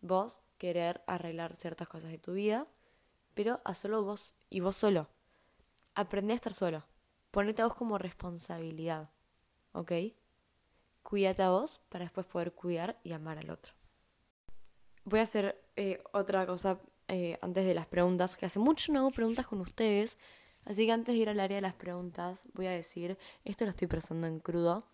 Vos 0.00 0.42
querer 0.58 1.02
arreglar 1.06 1.56
ciertas 1.56 1.88
cosas 1.88 2.10
de 2.10 2.18
tu 2.18 2.32
vida, 2.32 2.66
pero 3.34 3.60
hacerlo 3.64 4.02
vos 4.02 4.34
y 4.48 4.60
vos 4.60 4.76
solo. 4.76 5.08
Aprende 5.94 6.32
a 6.32 6.36
estar 6.36 6.54
solo. 6.54 6.84
Ponete 7.30 7.62
a 7.62 7.66
vos 7.66 7.74
como 7.74 7.98
responsabilidad. 7.98 9.10
¿Ok? 9.72 9.92
Cuídate 11.02 11.42
a 11.42 11.50
vos 11.50 11.80
para 11.88 12.04
después 12.04 12.26
poder 12.26 12.52
cuidar 12.52 12.98
y 13.02 13.12
amar 13.12 13.38
al 13.38 13.50
otro. 13.50 13.74
Voy 15.04 15.20
a 15.20 15.22
hacer 15.22 15.62
eh, 15.76 16.02
otra 16.12 16.46
cosa 16.46 16.78
eh, 17.08 17.38
antes 17.42 17.64
de 17.64 17.74
las 17.74 17.86
preguntas, 17.86 18.36
que 18.36 18.46
hace 18.46 18.58
mucho 18.58 18.92
no 18.92 19.00
hago 19.00 19.10
preguntas 19.10 19.46
con 19.46 19.60
ustedes, 19.60 20.18
así 20.64 20.86
que 20.86 20.92
antes 20.92 21.14
de 21.14 21.20
ir 21.20 21.28
al 21.28 21.40
área 21.40 21.56
de 21.56 21.62
las 21.62 21.74
preguntas 21.74 22.44
voy 22.54 22.66
a 22.66 22.70
decir, 22.70 23.18
esto 23.44 23.64
lo 23.64 23.70
estoy 23.70 23.88
pensando 23.88 24.26
en 24.26 24.38
crudo. 24.38 24.86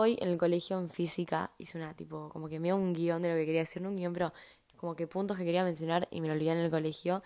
Hoy 0.00 0.16
en 0.20 0.28
el 0.28 0.38
colegio 0.38 0.78
en 0.78 0.90
física 0.90 1.50
hice 1.58 1.76
una 1.76 1.92
tipo, 1.92 2.28
como 2.28 2.48
que 2.48 2.60
me 2.60 2.68
dio 2.68 2.76
un 2.76 2.92
guion 2.92 3.20
de 3.20 3.30
lo 3.30 3.34
que 3.34 3.44
quería 3.44 3.62
decir, 3.62 3.82
no 3.82 3.88
un 3.88 3.96
guion, 3.96 4.12
pero 4.12 4.32
como 4.76 4.94
que 4.94 5.08
puntos 5.08 5.36
que 5.36 5.44
quería 5.44 5.64
mencionar 5.64 6.06
y 6.12 6.20
me 6.20 6.28
lo 6.28 6.34
olvidé 6.34 6.52
en 6.52 6.58
el 6.58 6.70
colegio. 6.70 7.20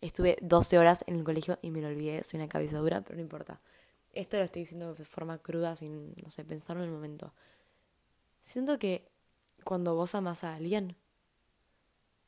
Estuve 0.00 0.36
12 0.42 0.76
horas 0.76 1.04
en 1.06 1.14
el 1.14 1.22
colegio 1.22 1.56
y 1.62 1.70
me 1.70 1.80
lo 1.80 1.86
olvidé, 1.86 2.24
soy 2.24 2.40
una 2.40 2.48
cabeza 2.48 2.78
dura, 2.78 3.02
pero 3.02 3.14
no 3.14 3.22
importa. 3.22 3.60
Esto 4.12 4.38
lo 4.38 4.42
estoy 4.42 4.62
diciendo 4.62 4.92
de 4.92 5.04
forma 5.04 5.38
cruda, 5.38 5.76
sin, 5.76 6.16
no 6.20 6.28
sé, 6.28 6.44
pensarlo 6.44 6.82
en 6.82 6.88
el 6.88 6.94
momento. 6.96 7.32
Siento 8.40 8.76
que 8.80 9.06
cuando 9.62 9.94
vos 9.94 10.16
amas 10.16 10.42
a 10.42 10.56
alguien, 10.56 10.96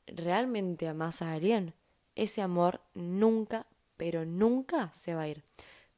realmente 0.07 0.87
amas 0.87 1.21
a 1.21 1.33
alguien, 1.33 1.73
ese 2.15 2.41
amor 2.41 2.79
nunca, 2.93 3.67
pero 3.97 4.23
nunca 4.23 4.93
se 4.93 5.13
va 5.13 5.23
a 5.23 5.27
ir. 5.27 5.43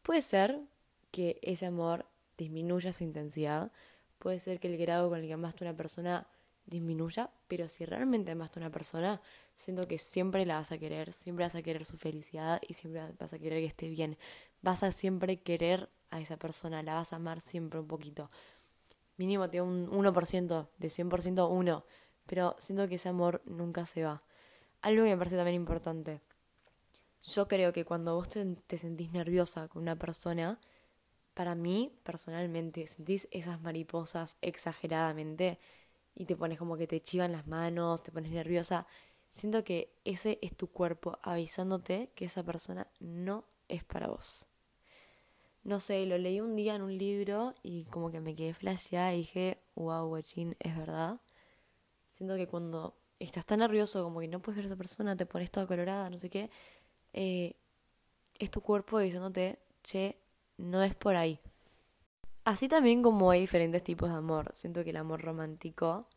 Puede 0.02 0.24
ser 0.24 0.60
que 1.12 1.38
ese 1.44 1.68
amor 1.68 2.08
disminuya 2.36 2.94
su 2.94 3.04
intensidad, 3.04 3.72
puede 4.22 4.40
ser 4.40 4.60
que 4.60 4.68
el 4.70 4.78
grado 4.78 5.10
con 5.10 5.20
el 5.20 5.28
que 5.28 5.34
amaste 5.34 5.66
a 5.66 5.70
una 5.70 5.76
persona 5.76 6.28
disminuya, 6.66 7.30
pero 7.48 7.68
si 7.68 7.86
realmente 7.86 8.32
amaste 8.32 8.60
a 8.60 8.62
una 8.62 8.72
persona, 8.72 9.22
siento 9.56 9.88
que 9.88 9.98
siempre 9.98 10.46
la 10.46 10.58
vas 10.58 10.72
a 10.72 10.78
querer, 10.78 11.12
siempre 11.12 11.44
vas 11.44 11.56
a 11.56 11.62
querer 11.62 11.84
su 11.84 11.98
felicidad 11.98 12.62
y 12.68 12.76
siempre 12.76 13.02
vas 13.20 13.34
a 13.34 13.40
querer 13.40 13.60
que 13.60 13.68
esté 13.68 13.90
bien. 13.90 14.18
Vas 14.62 14.84
a 14.84 14.92
siempre 14.92 15.42
querer 15.42 15.90
a 16.12 16.22
esa 16.22 16.38
persona, 16.38 16.84
la 16.84 16.94
vas 16.94 17.12
a 17.12 17.18
amar 17.18 17.42
siempre 17.42 17.80
un 17.80 17.88
poquito. 17.88 18.30
Mínimo 19.18 19.50
tiene 19.50 19.68
un 19.68 19.90
1%, 19.90 20.70
de 20.78 20.88
100% 20.88 21.50
uno 21.50 21.84
pero 22.32 22.56
siento 22.60 22.88
que 22.88 22.96
ese 22.96 23.10
amor 23.10 23.42
nunca 23.46 23.86
se 23.86 24.04
va. 24.04 24.24
Algo 24.82 25.04
que 25.04 25.10
me 25.10 25.18
parece 25.18 25.36
también 25.36 25.56
importante. 25.56 26.22
Yo 27.24 27.48
creo 27.50 27.74
que 27.74 27.84
cuando 27.84 28.16
vos 28.16 28.30
te, 28.30 28.78
sentís 28.78 29.12
nerviosa 29.12 29.68
con 29.68 29.82
una 29.82 29.98
persona, 29.98 30.58
para 31.42 31.56
mí, 31.56 31.92
personalmente, 32.04 32.86
sentís 32.86 33.28
esas 33.32 33.60
mariposas 33.62 34.38
exageradamente 34.42 35.58
y 36.14 36.26
te 36.26 36.36
pones 36.36 36.60
como 36.60 36.78
que 36.78 36.86
te 36.86 37.02
chivan 37.02 37.32
las 37.32 37.48
manos, 37.48 38.04
te 38.04 38.12
pones 38.12 38.32
nerviosa. 38.32 38.86
Siento 39.28 39.64
que 39.64 39.92
ese 40.06 40.38
es 40.44 40.56
tu 40.56 40.68
cuerpo 40.68 41.18
avisándote 41.24 42.12
que 42.14 42.26
esa 42.26 42.44
persona 42.44 42.86
no 43.00 43.46
es 43.70 43.84
para 43.84 44.10
vos. 44.10 44.46
No 45.64 45.80
sé, 45.80 46.06
lo 46.06 46.20
leí 46.20 46.42
un 46.42 46.56
día 46.56 46.76
en 46.76 46.84
un 46.84 46.96
libro 46.96 47.56
y 47.64 47.86
como 47.86 48.12
que 48.12 48.20
me 48.20 48.36
quedé 48.36 48.54
flasheada 48.54 49.16
y 49.16 49.22
dije, 49.22 49.64
wow, 49.74 50.06
guachín, 50.10 50.56
es 50.60 50.78
verdad. 50.78 51.22
Siento 52.12 52.36
que 52.36 52.46
cuando 52.46 52.94
estás 53.18 53.48
tan 53.48 53.62
nervioso 53.62 54.04
como 54.04 54.20
que 54.20 54.28
no 54.28 54.44
puedes 54.44 54.58
ver 54.58 54.66
a 54.66 54.68
esa 54.68 54.78
persona, 54.78 55.18
te 55.18 55.26
pones 55.26 55.50
toda 55.50 55.66
colorada, 55.66 56.08
no 56.08 56.18
sé 56.18 56.30
qué, 56.30 56.52
eh, 57.14 57.56
es 58.38 58.52
tu 58.52 58.62
cuerpo 58.62 59.00
diciéndote, 59.00 59.58
che, 59.82 60.22
no 60.62 60.84
es 60.84 60.96
por 60.96 61.16
ahí. 61.16 61.40
Así 62.44 62.68
también 62.68 63.04
como 63.04 63.32
hay 63.32 63.42
diferentes 63.42 63.84
tipos 63.84 64.10
de 64.10 64.16
amor. 64.16 64.52
Siento 64.54 64.84
que 64.84 64.92
el 64.92 64.98
amor 64.98 65.22
romántico 65.22 66.08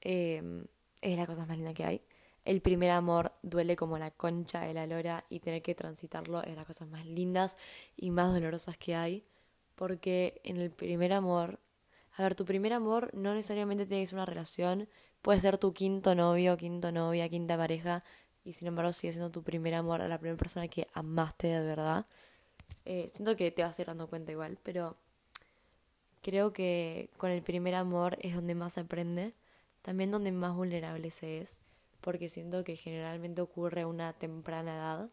em, 0.00 0.66
es 1.00 1.16
la 1.16 1.26
cosa 1.26 1.46
más 1.46 1.56
linda 1.56 1.74
que 1.74 1.84
hay. 1.84 2.02
El 2.44 2.60
primer 2.60 2.90
amor 2.90 3.32
duele 3.42 3.76
como 3.76 3.98
la 3.98 4.10
concha 4.10 4.62
de 4.62 4.74
la 4.74 4.86
lora 4.86 5.24
y 5.30 5.40
tener 5.40 5.62
que 5.62 5.74
transitarlo 5.74 6.42
es 6.42 6.56
las 6.56 6.66
cosas 6.66 6.88
más 6.88 7.06
lindas 7.06 7.56
y 7.96 8.10
más 8.10 8.32
dolorosas 8.32 8.76
que 8.76 8.94
hay. 8.94 9.24
Porque 9.74 10.40
en 10.44 10.58
el 10.58 10.70
primer 10.70 11.12
amor 11.12 11.60
a 12.14 12.22
ver, 12.22 12.34
tu 12.34 12.44
primer 12.44 12.72
amor 12.72 13.10
no 13.14 13.34
necesariamente 13.34 13.86
tiene 13.86 14.02
que 14.02 14.08
ser 14.08 14.16
una 14.16 14.26
relación, 14.26 14.88
puede 15.22 15.40
ser 15.40 15.56
tu 15.58 15.72
quinto 15.72 16.14
novio, 16.14 16.56
quinto 16.56 16.92
novia, 16.92 17.28
quinta 17.28 17.56
pareja, 17.56 18.04
y 18.44 18.52
sin 18.52 18.68
embargo 18.68 18.92
sigue 18.92 19.12
siendo 19.12 19.30
tu 19.30 19.42
primer 19.42 19.74
amor 19.74 20.02
a 20.02 20.08
la 20.08 20.18
primera 20.18 20.36
persona 20.36 20.68
que 20.68 20.88
amaste 20.92 21.46
de 21.46 21.64
verdad. 21.64 22.06
Eh, 22.84 23.08
siento 23.12 23.36
que 23.36 23.50
te 23.50 23.62
vas 23.62 23.78
a 23.78 23.82
ir 23.82 23.88
dando 23.88 24.08
cuenta 24.08 24.32
igual, 24.32 24.58
pero 24.62 24.96
creo 26.22 26.52
que 26.52 27.10
con 27.16 27.30
el 27.30 27.42
primer 27.42 27.74
amor 27.74 28.16
es 28.20 28.34
donde 28.34 28.54
más 28.54 28.74
se 28.74 28.80
aprende, 28.80 29.34
también 29.82 30.10
donde 30.10 30.32
más 30.32 30.54
vulnerable 30.54 31.10
se 31.10 31.38
es, 31.40 31.60
porque 32.00 32.28
siento 32.28 32.64
que 32.64 32.76
generalmente 32.76 33.42
ocurre 33.42 33.82
a 33.82 33.86
una 33.86 34.12
temprana 34.12 34.74
edad, 34.74 35.10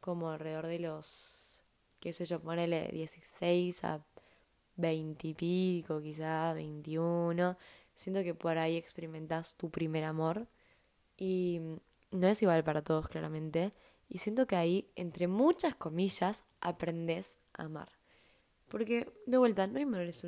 como 0.00 0.30
alrededor 0.30 0.66
de 0.66 0.78
los, 0.80 1.62
qué 2.00 2.12
sé 2.12 2.26
yo, 2.26 2.40
ponele 2.40 2.88
16 2.92 3.84
a 3.84 4.04
veintipico, 4.76 6.02
quizás 6.02 6.54
veintiuno. 6.54 7.56
Siento 7.94 8.22
que 8.22 8.34
por 8.34 8.58
ahí 8.58 8.76
experimentas 8.76 9.54
tu 9.56 9.70
primer 9.70 10.04
amor 10.04 10.46
y 11.16 11.60
no 12.10 12.26
es 12.28 12.42
igual 12.42 12.64
para 12.64 12.82
todos, 12.82 13.08
claramente. 13.08 13.72
Y 14.14 14.18
siento 14.18 14.46
que 14.46 14.54
ahí, 14.54 14.92
entre 14.94 15.26
muchas 15.26 15.74
comillas, 15.74 16.44
aprendes 16.60 17.40
a 17.52 17.64
amar. 17.64 17.88
Porque, 18.68 19.12
de 19.26 19.38
vuelta, 19.38 19.66
no 19.66 19.76
hay 19.78 19.86
manuales. 19.86 20.24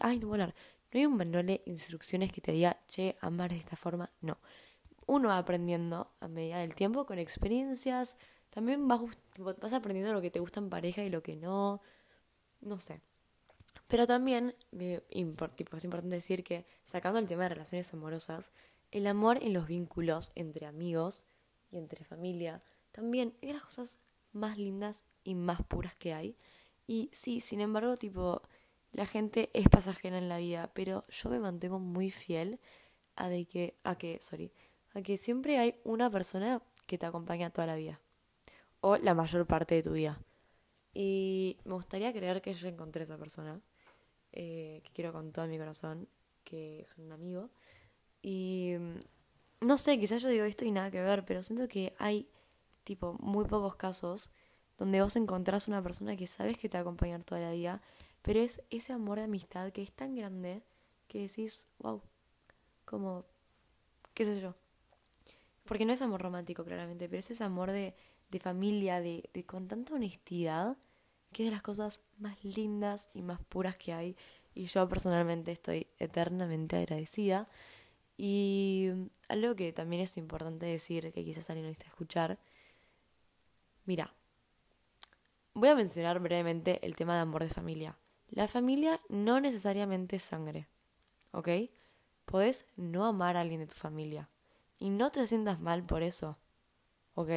Ay, 0.00 0.18
no 0.18 0.26
volar. 0.26 0.56
No 0.92 0.98
hay 0.98 1.06
un 1.06 1.16
manual 1.16 1.46
de 1.46 1.62
instrucciones 1.66 2.32
que 2.32 2.40
te 2.40 2.50
diga, 2.50 2.82
che, 2.88 3.16
amar 3.20 3.52
de 3.52 3.58
esta 3.58 3.76
forma. 3.76 4.10
No. 4.20 4.38
Uno 5.06 5.28
va 5.28 5.38
aprendiendo 5.38 6.16
a 6.18 6.26
medida 6.26 6.58
del 6.58 6.74
tiempo 6.74 7.06
con 7.06 7.20
experiencias. 7.20 8.18
También 8.50 8.88
vas, 8.88 9.00
vas 9.38 9.72
aprendiendo 9.72 10.12
lo 10.12 10.20
que 10.20 10.32
te 10.32 10.40
gusta 10.40 10.58
en 10.58 10.68
pareja 10.68 11.04
y 11.04 11.08
lo 11.08 11.22
que 11.22 11.36
no. 11.36 11.80
No 12.60 12.80
sé. 12.80 13.02
Pero 13.86 14.08
también 14.08 14.56
es 14.72 15.02
importante 15.12 16.08
decir 16.08 16.42
que, 16.42 16.66
sacando 16.82 17.20
el 17.20 17.28
tema 17.28 17.44
de 17.44 17.50
relaciones 17.50 17.94
amorosas, 17.94 18.50
el 18.90 19.06
amor 19.06 19.38
en 19.42 19.52
los 19.52 19.68
vínculos 19.68 20.32
entre 20.34 20.66
amigos 20.66 21.26
y 21.70 21.76
entre 21.76 22.04
familia 22.04 22.64
también 22.96 23.34
es 23.42 23.52
las 23.52 23.62
cosas 23.62 23.98
más 24.32 24.56
lindas 24.56 25.04
y 25.22 25.34
más 25.34 25.62
puras 25.62 25.94
que 25.96 26.14
hay. 26.14 26.34
Y 26.86 27.10
sí, 27.12 27.42
sin 27.42 27.60
embargo, 27.60 27.98
tipo, 27.98 28.40
la 28.92 29.04
gente 29.04 29.50
es 29.52 29.68
pasajera 29.68 30.16
en 30.16 30.30
la 30.30 30.38
vida, 30.38 30.70
pero 30.72 31.04
yo 31.08 31.28
me 31.28 31.38
mantengo 31.38 31.78
muy 31.78 32.10
fiel 32.10 32.58
a 33.14 33.28
de 33.28 33.44
que, 33.44 33.76
a 33.84 33.98
que, 33.98 34.18
sorry, 34.22 34.50
a 34.94 35.02
que 35.02 35.18
siempre 35.18 35.58
hay 35.58 35.78
una 35.84 36.10
persona 36.10 36.62
que 36.86 36.96
te 36.96 37.04
acompaña 37.04 37.50
toda 37.50 37.66
la 37.66 37.76
vida. 37.76 38.00
O 38.80 38.96
la 38.96 39.12
mayor 39.12 39.46
parte 39.46 39.74
de 39.74 39.82
tu 39.82 39.92
vida. 39.92 40.18
Y 40.94 41.58
me 41.64 41.74
gustaría 41.74 42.14
creer 42.14 42.40
que 42.40 42.54
yo 42.54 42.66
encontré 42.66 43.02
a 43.02 43.04
esa 43.04 43.18
persona. 43.18 43.60
Eh, 44.32 44.80
que 44.84 44.90
quiero 44.92 45.12
con 45.12 45.32
todo 45.32 45.46
mi 45.48 45.58
corazón, 45.58 46.08
que 46.44 46.80
es 46.80 46.96
un 46.96 47.12
amigo. 47.12 47.50
Y 48.22 48.74
mm, 48.78 49.66
no 49.66 49.76
sé, 49.76 49.98
quizás 49.98 50.22
yo 50.22 50.30
digo 50.30 50.46
esto 50.46 50.64
y 50.64 50.70
nada 50.70 50.90
que 50.90 51.02
ver, 51.02 51.26
pero 51.26 51.42
siento 51.42 51.68
que 51.68 51.94
hay 51.98 52.26
tipo 52.86 53.16
muy 53.20 53.44
pocos 53.44 53.74
casos 53.76 54.30
donde 54.78 55.02
vos 55.02 55.16
encontrás 55.16 55.68
una 55.68 55.82
persona 55.82 56.16
que 56.16 56.26
sabes 56.26 56.56
que 56.56 56.68
te 56.68 56.78
va 56.78 56.80
a 56.80 56.82
acompañar 56.82 57.24
toda 57.24 57.40
la 57.40 57.50
vida, 57.50 57.82
pero 58.22 58.40
es 58.40 58.62
ese 58.70 58.92
amor 58.92 59.18
de 59.18 59.24
amistad 59.24 59.72
que 59.72 59.82
es 59.82 59.92
tan 59.92 60.14
grande 60.14 60.62
que 61.08 61.20
decís, 61.20 61.66
wow, 61.78 62.02
como, 62.84 63.24
qué 64.14 64.24
sé 64.24 64.40
yo. 64.40 64.54
Porque 65.64 65.84
no 65.84 65.92
es 65.92 66.02
amor 66.02 66.22
romántico, 66.22 66.64
claramente, 66.64 67.08
pero 67.08 67.18
es 67.18 67.30
ese 67.30 67.42
amor 67.42 67.72
de, 67.72 67.94
de 68.30 68.38
familia, 68.38 69.00
de, 69.00 69.28
de 69.32 69.44
con 69.44 69.66
tanta 69.66 69.94
honestidad 69.94 70.76
que 71.32 71.42
es 71.42 71.48
de 71.48 71.52
las 71.52 71.62
cosas 71.62 72.00
más 72.18 72.42
lindas 72.44 73.10
y 73.12 73.22
más 73.22 73.40
puras 73.40 73.76
que 73.76 73.92
hay. 73.92 74.16
Y 74.54 74.66
yo 74.66 74.88
personalmente 74.88 75.52
estoy 75.52 75.86
eternamente 75.98 76.76
agradecida. 76.76 77.48
Y 78.16 78.88
algo 79.28 79.54
que 79.54 79.72
también 79.72 80.02
es 80.02 80.16
importante 80.16 80.64
decir, 80.66 81.12
que 81.12 81.24
quizás 81.24 81.50
alguien 81.50 81.66
no 81.66 81.72
está 81.72 81.84
a 81.84 81.88
escuchar. 81.88 82.38
Mira, 83.86 84.12
voy 85.54 85.68
a 85.68 85.76
mencionar 85.76 86.18
brevemente 86.18 86.84
el 86.84 86.96
tema 86.96 87.14
de 87.14 87.20
amor 87.20 87.44
de 87.44 87.48
familia. 87.48 87.96
La 88.28 88.48
familia 88.48 89.00
no 89.08 89.40
necesariamente 89.40 90.16
es 90.16 90.22
sangre, 90.22 90.68
¿ok? 91.30 91.48
Podés 92.24 92.66
no 92.74 93.06
amar 93.06 93.36
a 93.36 93.42
alguien 93.42 93.60
de 93.60 93.68
tu 93.68 93.76
familia. 93.76 94.28
Y 94.80 94.90
no 94.90 95.10
te 95.10 95.24
sientas 95.28 95.60
mal 95.60 95.86
por 95.86 96.02
eso, 96.02 96.36
¿ok? 97.14 97.30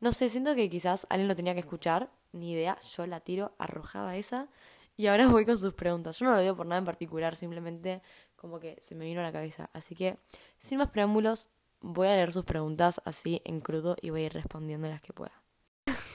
No 0.00 0.14
sé, 0.14 0.30
siento 0.30 0.54
que 0.54 0.70
quizás 0.70 1.06
alguien 1.10 1.28
lo 1.28 1.36
tenía 1.36 1.52
que 1.52 1.60
escuchar 1.60 2.10
ni 2.32 2.52
idea, 2.52 2.80
yo 2.80 3.06
la 3.06 3.20
tiro, 3.20 3.54
arrojaba 3.58 4.16
esa. 4.16 4.48
Y 4.96 5.08
ahora 5.08 5.28
voy 5.28 5.44
con 5.44 5.58
sus 5.58 5.74
preguntas. 5.74 6.18
Yo 6.18 6.24
no 6.24 6.34
lo 6.34 6.40
digo 6.40 6.56
por 6.56 6.64
nada 6.64 6.78
en 6.78 6.86
particular, 6.86 7.36
simplemente 7.36 8.00
como 8.34 8.60
que 8.60 8.78
se 8.80 8.94
me 8.94 9.04
vino 9.04 9.20
a 9.20 9.24
la 9.24 9.32
cabeza. 9.32 9.68
Así 9.74 9.94
que, 9.94 10.16
sin 10.58 10.78
más 10.78 10.88
preámbulos, 10.88 11.50
voy 11.80 12.08
a 12.08 12.14
leer 12.14 12.32
sus 12.32 12.46
preguntas 12.46 13.02
así 13.04 13.42
en 13.44 13.60
crudo 13.60 13.96
y 14.00 14.08
voy 14.08 14.22
a 14.22 14.26
ir 14.26 14.32
respondiendo 14.32 14.88
las 14.88 15.02
que 15.02 15.12
pueda. 15.12 15.41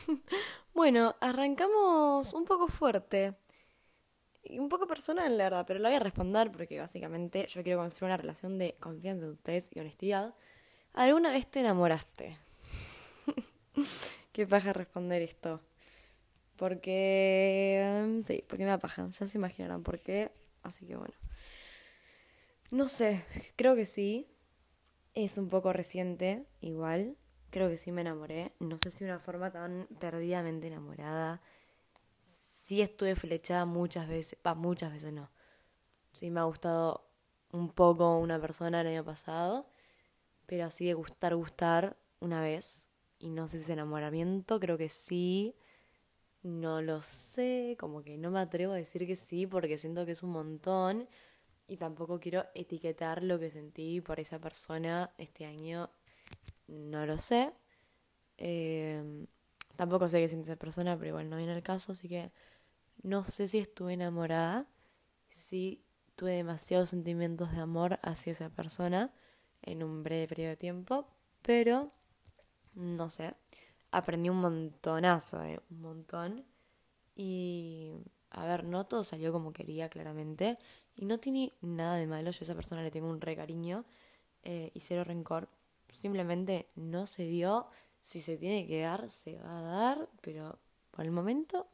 bueno, 0.74 1.16
arrancamos 1.22 2.34
un 2.34 2.46
poco 2.46 2.68
fuerte. 2.68 3.36
Y 4.44 4.60
un 4.60 4.70
poco 4.70 4.88
personal, 4.88 5.38
la 5.38 5.46
verdad, 5.46 5.66
pero 5.68 5.80
lo 5.80 5.90
voy 5.90 5.98
a 5.98 6.00
responder 6.00 6.52
porque 6.52 6.80
básicamente 6.80 7.48
yo 7.48 7.64
quiero 7.64 7.80
construir 7.80 8.10
una 8.10 8.18
relación 8.18 8.58
de 8.58 8.76
confianza 8.80 9.26
de 9.26 9.32
ustedes 9.34 9.70
y 9.74 9.80
honestidad. 9.80 10.36
¿Alguna 10.94 11.32
vez 11.32 11.48
te 11.48 11.60
enamoraste? 11.60 12.38
Qué 14.32 14.48
paja 14.48 14.72
responder 14.72 15.22
esto. 15.22 15.62
Porque... 16.56 18.22
Sí, 18.24 18.44
porque 18.48 18.64
me 18.64 18.70
da 18.70 18.80
paja. 18.80 19.10
Ya 19.20 19.28
se 19.28 19.38
imaginarán 19.38 19.84
por 19.84 20.00
qué. 20.00 20.32
Así 20.64 20.86
que 20.86 20.96
bueno. 20.96 21.14
No 22.72 22.88
sé, 22.88 23.24
creo 23.56 23.76
que 23.76 23.86
sí. 23.86 24.28
Es 25.14 25.38
un 25.38 25.50
poco 25.50 25.74
reciente, 25.74 26.46
igual. 26.62 27.18
Creo 27.50 27.70
que 27.70 27.78
sí 27.78 27.92
me 27.92 28.02
enamoré. 28.02 28.54
No 28.60 28.78
sé 28.78 28.92
si 28.92 29.04
una 29.04 29.20
forma 29.20 29.52
tan 29.52 29.88
perdidamente 30.00 30.68
enamorada. 30.68 31.42
Sí 32.22 32.82
estuve 32.82 33.16
flechada 33.16 33.66
muchas 33.66 34.08
veces. 34.08 34.38
Va, 34.46 34.54
muchas 34.56 34.92
veces 34.92 35.14
no. 35.14 35.30
Sí 36.14 36.30
me 36.32 36.40
ha 36.40 36.44
gustado 36.44 37.08
un 37.54 37.70
poco 37.72 38.18
una 38.20 38.40
persona 38.40 38.82
el 38.82 38.88
año 38.88 39.06
pasado. 39.06 39.70
Pero 40.46 40.66
así 40.66 40.86
de 40.86 40.94
gustar, 40.94 41.36
gustar 41.36 41.98
una 42.20 42.42
vez. 42.42 42.90
Y 43.20 43.30
no 43.30 43.48
sé 43.48 43.58
si 43.58 43.64
es 43.66 43.70
enamoramiento, 43.70 44.60
creo 44.60 44.78
que 44.78 44.90
sí. 44.90 45.56
No 46.44 46.82
lo 46.82 47.02
sé, 47.02 47.76
como 47.80 48.04
que 48.04 48.18
no 48.18 48.32
me 48.32 48.40
atrevo 48.40 48.74
a 48.74 48.78
decir 48.78 49.06
que 49.08 49.16
sí 49.16 49.48
porque 49.48 49.78
siento 49.78 50.06
que 50.06 50.14
es 50.14 50.24
un 50.24 50.32
montón 50.32 51.08
y 51.68 51.78
tampoco 51.78 52.20
quiero 52.20 52.46
etiquetar 52.56 53.24
lo 53.24 53.40
que 53.40 53.52
sentí 53.52 54.02
por 54.02 54.20
esa 54.20 54.40
persona 54.40 55.12
este 55.18 55.46
año. 55.46 55.90
No 56.68 57.06
lo 57.06 57.18
sé. 57.18 57.54
Eh, 58.38 59.28
tampoco 59.76 60.08
sé 60.10 60.20
qué 60.22 60.28
siente 60.28 60.52
esa 60.52 60.60
persona, 60.60 60.98
pero 60.98 61.10
igual 61.10 61.30
no 61.30 61.38
viene 61.38 61.54
el 61.56 61.64
caso, 61.64 61.94
así 61.94 62.08
que 62.10 62.32
no 63.04 63.24
sé 63.26 63.48
si 63.48 63.60
estuve 63.60 63.94
enamorada. 63.94 64.68
Sí 65.30 65.84
tuve 66.16 66.34
demasiados 66.34 66.90
sentimientos 66.92 67.52
de 67.54 67.60
amor 67.62 68.00
hacia 68.04 68.32
esa 68.34 68.50
persona 68.50 69.14
en 69.64 69.84
un 69.84 70.04
breve 70.04 70.28
periodo 70.28 70.52
de 70.52 70.58
tiempo, 70.58 71.08
pero 71.44 71.92
no 72.76 73.10
sé. 73.10 73.36
Aprendí 73.92 74.30
un 74.30 74.40
montonazo, 74.42 75.44
eh, 75.44 75.62
un 75.72 75.82
montón. 75.82 76.46
Y 77.16 77.92
a 78.32 78.46
ver, 78.48 78.64
no 78.66 78.86
todo 78.88 79.04
salió 79.04 79.32
como 79.34 79.54
quería, 79.54 79.90
claramente. 79.90 80.58
Y 80.96 81.06
no 81.06 81.20
tiene 81.20 81.54
nada 81.62 81.96
de 81.98 82.08
malo, 82.08 82.32
yo 82.32 82.40
a 82.42 82.46
esa 82.46 82.56
persona 82.56 82.84
le 82.84 82.92
tengo 82.92 83.10
un 83.10 83.22
re 83.22 83.36
cariño 83.36 83.86
eh, 84.44 84.72
y 84.74 84.82
cero 84.82 85.04
rencor. 85.06 85.50
Simplemente 85.92 86.70
no 86.76 87.06
se 87.08 87.24
dio. 87.24 87.68
Si 88.02 88.22
se 88.22 88.38
tiene 88.38 88.68
que 88.68 88.82
dar, 88.82 89.10
se 89.10 89.38
va 89.40 89.60
a 89.60 89.62
dar, 89.62 90.10
pero 90.22 90.60
por 90.92 91.06
el 91.06 91.12
momento 91.12 91.68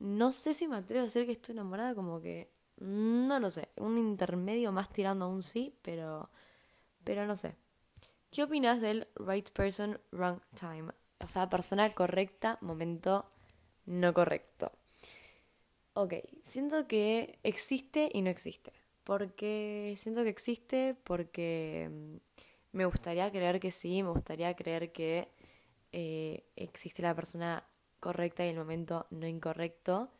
no 0.00 0.32
sé 0.32 0.54
si 0.54 0.68
me 0.68 0.76
atrevo 0.76 1.00
a 1.00 1.04
decir 1.04 1.26
que 1.26 1.32
estoy 1.32 1.54
enamorada, 1.54 1.94
como 1.94 2.20
que 2.20 2.50
no 2.76 3.40
lo 3.40 3.50
sé, 3.50 3.68
un 3.76 3.98
intermedio 3.98 4.70
más 4.70 4.90
tirando 4.90 5.24
a 5.24 5.28
un 5.28 5.42
sí, 5.42 5.74
pero 5.82 6.30
pero 7.04 7.26
no 7.26 7.36
sé. 7.36 7.56
¿Qué 8.30 8.42
opinas 8.42 8.80
del 8.80 9.08
right 9.16 9.48
person, 9.50 9.98
wrong 10.12 10.40
time? 10.54 10.92
O 11.20 11.26
sea, 11.26 11.48
persona 11.48 11.92
correcta, 11.94 12.58
momento 12.60 13.30
no 13.86 14.12
correcto. 14.12 14.70
Ok, 15.94 16.14
siento 16.42 16.86
que 16.86 17.38
existe 17.42 18.10
y 18.12 18.22
no 18.22 18.30
existe. 18.30 18.72
Porque 19.04 19.94
siento 19.96 20.22
que 20.22 20.28
existe 20.28 20.94
porque 21.02 21.88
mm, 21.90 22.16
me 22.72 22.84
gustaría 22.86 23.30
creer 23.30 23.60
que 23.60 23.70
sí, 23.70 24.02
me 24.02 24.10
gustaría 24.10 24.54
creer 24.54 24.92
que 24.92 25.28
eh, 25.92 26.44
existe 26.56 27.02
la 27.02 27.14
persona 27.14 27.64
correcta 28.00 28.44
y 28.44 28.50
el 28.50 28.56
momento 28.56 29.06
no 29.10 29.26
incorrecto, 29.26 30.12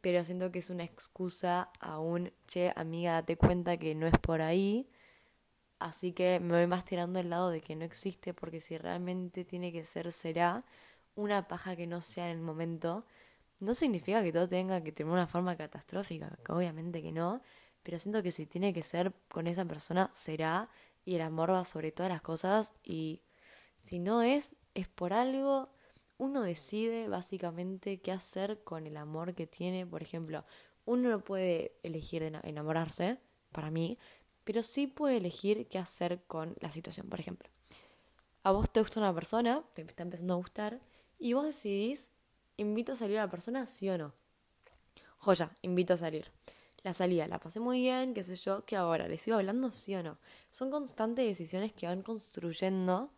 pero 0.00 0.24
siento 0.24 0.50
que 0.52 0.58
es 0.60 0.70
una 0.70 0.84
excusa 0.84 1.70
a 1.80 1.98
un, 1.98 2.32
che, 2.46 2.72
amiga, 2.76 3.12
date 3.14 3.36
cuenta 3.36 3.76
que 3.78 3.94
no 3.94 4.06
es 4.06 4.18
por 4.18 4.42
ahí. 4.42 4.88
Así 5.78 6.12
que 6.12 6.40
me 6.40 6.54
voy 6.54 6.66
más 6.66 6.84
tirando 6.84 7.20
el 7.20 7.30
lado 7.30 7.50
de 7.50 7.60
que 7.60 7.76
no 7.76 7.84
existe, 7.84 8.34
porque 8.34 8.60
si 8.60 8.78
realmente 8.78 9.44
tiene 9.44 9.72
que 9.72 9.84
ser, 9.84 10.12
será 10.12 10.64
una 11.14 11.48
paja 11.48 11.76
que 11.76 11.86
no 11.86 12.00
sea 12.02 12.26
en 12.30 12.38
el 12.38 12.42
momento 12.42 13.04
no 13.60 13.74
significa 13.74 14.22
que 14.22 14.32
todo 14.32 14.48
tenga 14.48 14.82
que 14.82 14.92
tener 14.92 15.12
una 15.12 15.26
forma 15.26 15.56
catastrófica, 15.56 16.38
obviamente 16.48 17.02
que 17.02 17.12
no, 17.12 17.40
pero 17.82 17.98
siento 17.98 18.22
que 18.22 18.32
si 18.32 18.46
tiene 18.46 18.72
que 18.72 18.82
ser 18.82 19.12
con 19.30 19.46
esa 19.46 19.64
persona, 19.64 20.10
será, 20.12 20.68
y 21.04 21.16
el 21.16 21.22
amor 21.22 21.52
va 21.52 21.64
sobre 21.64 21.92
todas 21.92 22.10
las 22.10 22.22
cosas, 22.22 22.74
y 22.82 23.22
si 23.78 23.98
no 23.98 24.22
es, 24.22 24.54
es 24.74 24.88
por 24.88 25.12
algo, 25.12 25.70
uno 26.18 26.42
decide 26.42 27.08
básicamente 27.08 28.00
qué 28.00 28.12
hacer 28.12 28.62
con 28.64 28.86
el 28.86 28.96
amor 28.96 29.34
que 29.34 29.46
tiene, 29.46 29.86
por 29.86 30.02
ejemplo, 30.02 30.44
uno 30.84 31.08
no 31.08 31.20
puede 31.20 31.72
elegir 31.82 32.22
enamorarse, 32.22 33.18
para 33.52 33.70
mí, 33.70 33.98
pero 34.42 34.62
sí 34.62 34.86
puede 34.86 35.16
elegir 35.16 35.68
qué 35.68 35.78
hacer 35.78 36.22
con 36.24 36.56
la 36.60 36.70
situación, 36.70 37.08
por 37.08 37.20
ejemplo. 37.20 37.48
A 38.42 38.50
vos 38.50 38.70
te 38.70 38.80
gusta 38.80 39.00
una 39.00 39.14
persona, 39.14 39.62
te 39.74 39.82
está 39.82 40.02
empezando 40.02 40.34
a 40.34 40.38
gustar, 40.38 40.80
y 41.18 41.32
vos 41.32 41.44
decidís 41.44 42.10
¿invito 42.56 42.92
a 42.92 42.96
salir 42.96 43.18
a 43.18 43.22
la 43.22 43.30
persona, 43.30 43.66
sí 43.66 43.88
o 43.88 43.98
no? 43.98 44.12
Joya, 45.18 45.50
invito 45.62 45.94
a 45.94 45.96
salir. 45.96 46.30
La 46.84 46.94
salida, 46.94 47.26
la 47.26 47.40
pasé 47.40 47.60
muy 47.60 47.80
bien, 47.80 48.14
qué 48.14 48.22
sé 48.22 48.36
yo, 48.36 48.64
¿qué 48.66 48.76
ahora? 48.76 49.08
¿Les 49.08 49.22
sigo 49.22 49.38
hablando, 49.38 49.70
sí 49.72 49.94
o 49.96 50.02
no? 50.02 50.18
Son 50.52 50.70
constantes 50.70 51.26
decisiones 51.26 51.72
que 51.72 51.86
van 51.86 52.02
construyendo 52.02 53.10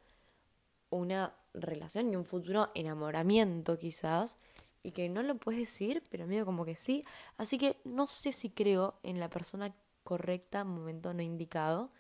una 0.91 1.35
relación 1.53 2.13
y 2.13 2.17
un 2.17 2.25
futuro 2.25 2.71
enamoramiento 2.75 3.77
quizás, 3.77 4.37
y 4.85 4.93
que 4.93 5.09
no 5.09 5.23
lo 5.23 5.37
puedes 5.37 5.61
decir, 5.61 6.03
pero 6.11 6.27
medio 6.29 6.47
como 6.47 6.65
que 6.65 6.77
sí. 6.77 7.05
Así 7.39 7.59
que 7.59 7.77
no 7.85 8.07
sé 8.07 8.33
si 8.33 8.51
creo 8.51 9.01
en 9.03 9.19
la 9.19 9.29
persona 9.31 9.75
correcta, 10.05 10.65
momento 10.65 11.13
no 11.13 11.23
indicado. 11.23 11.91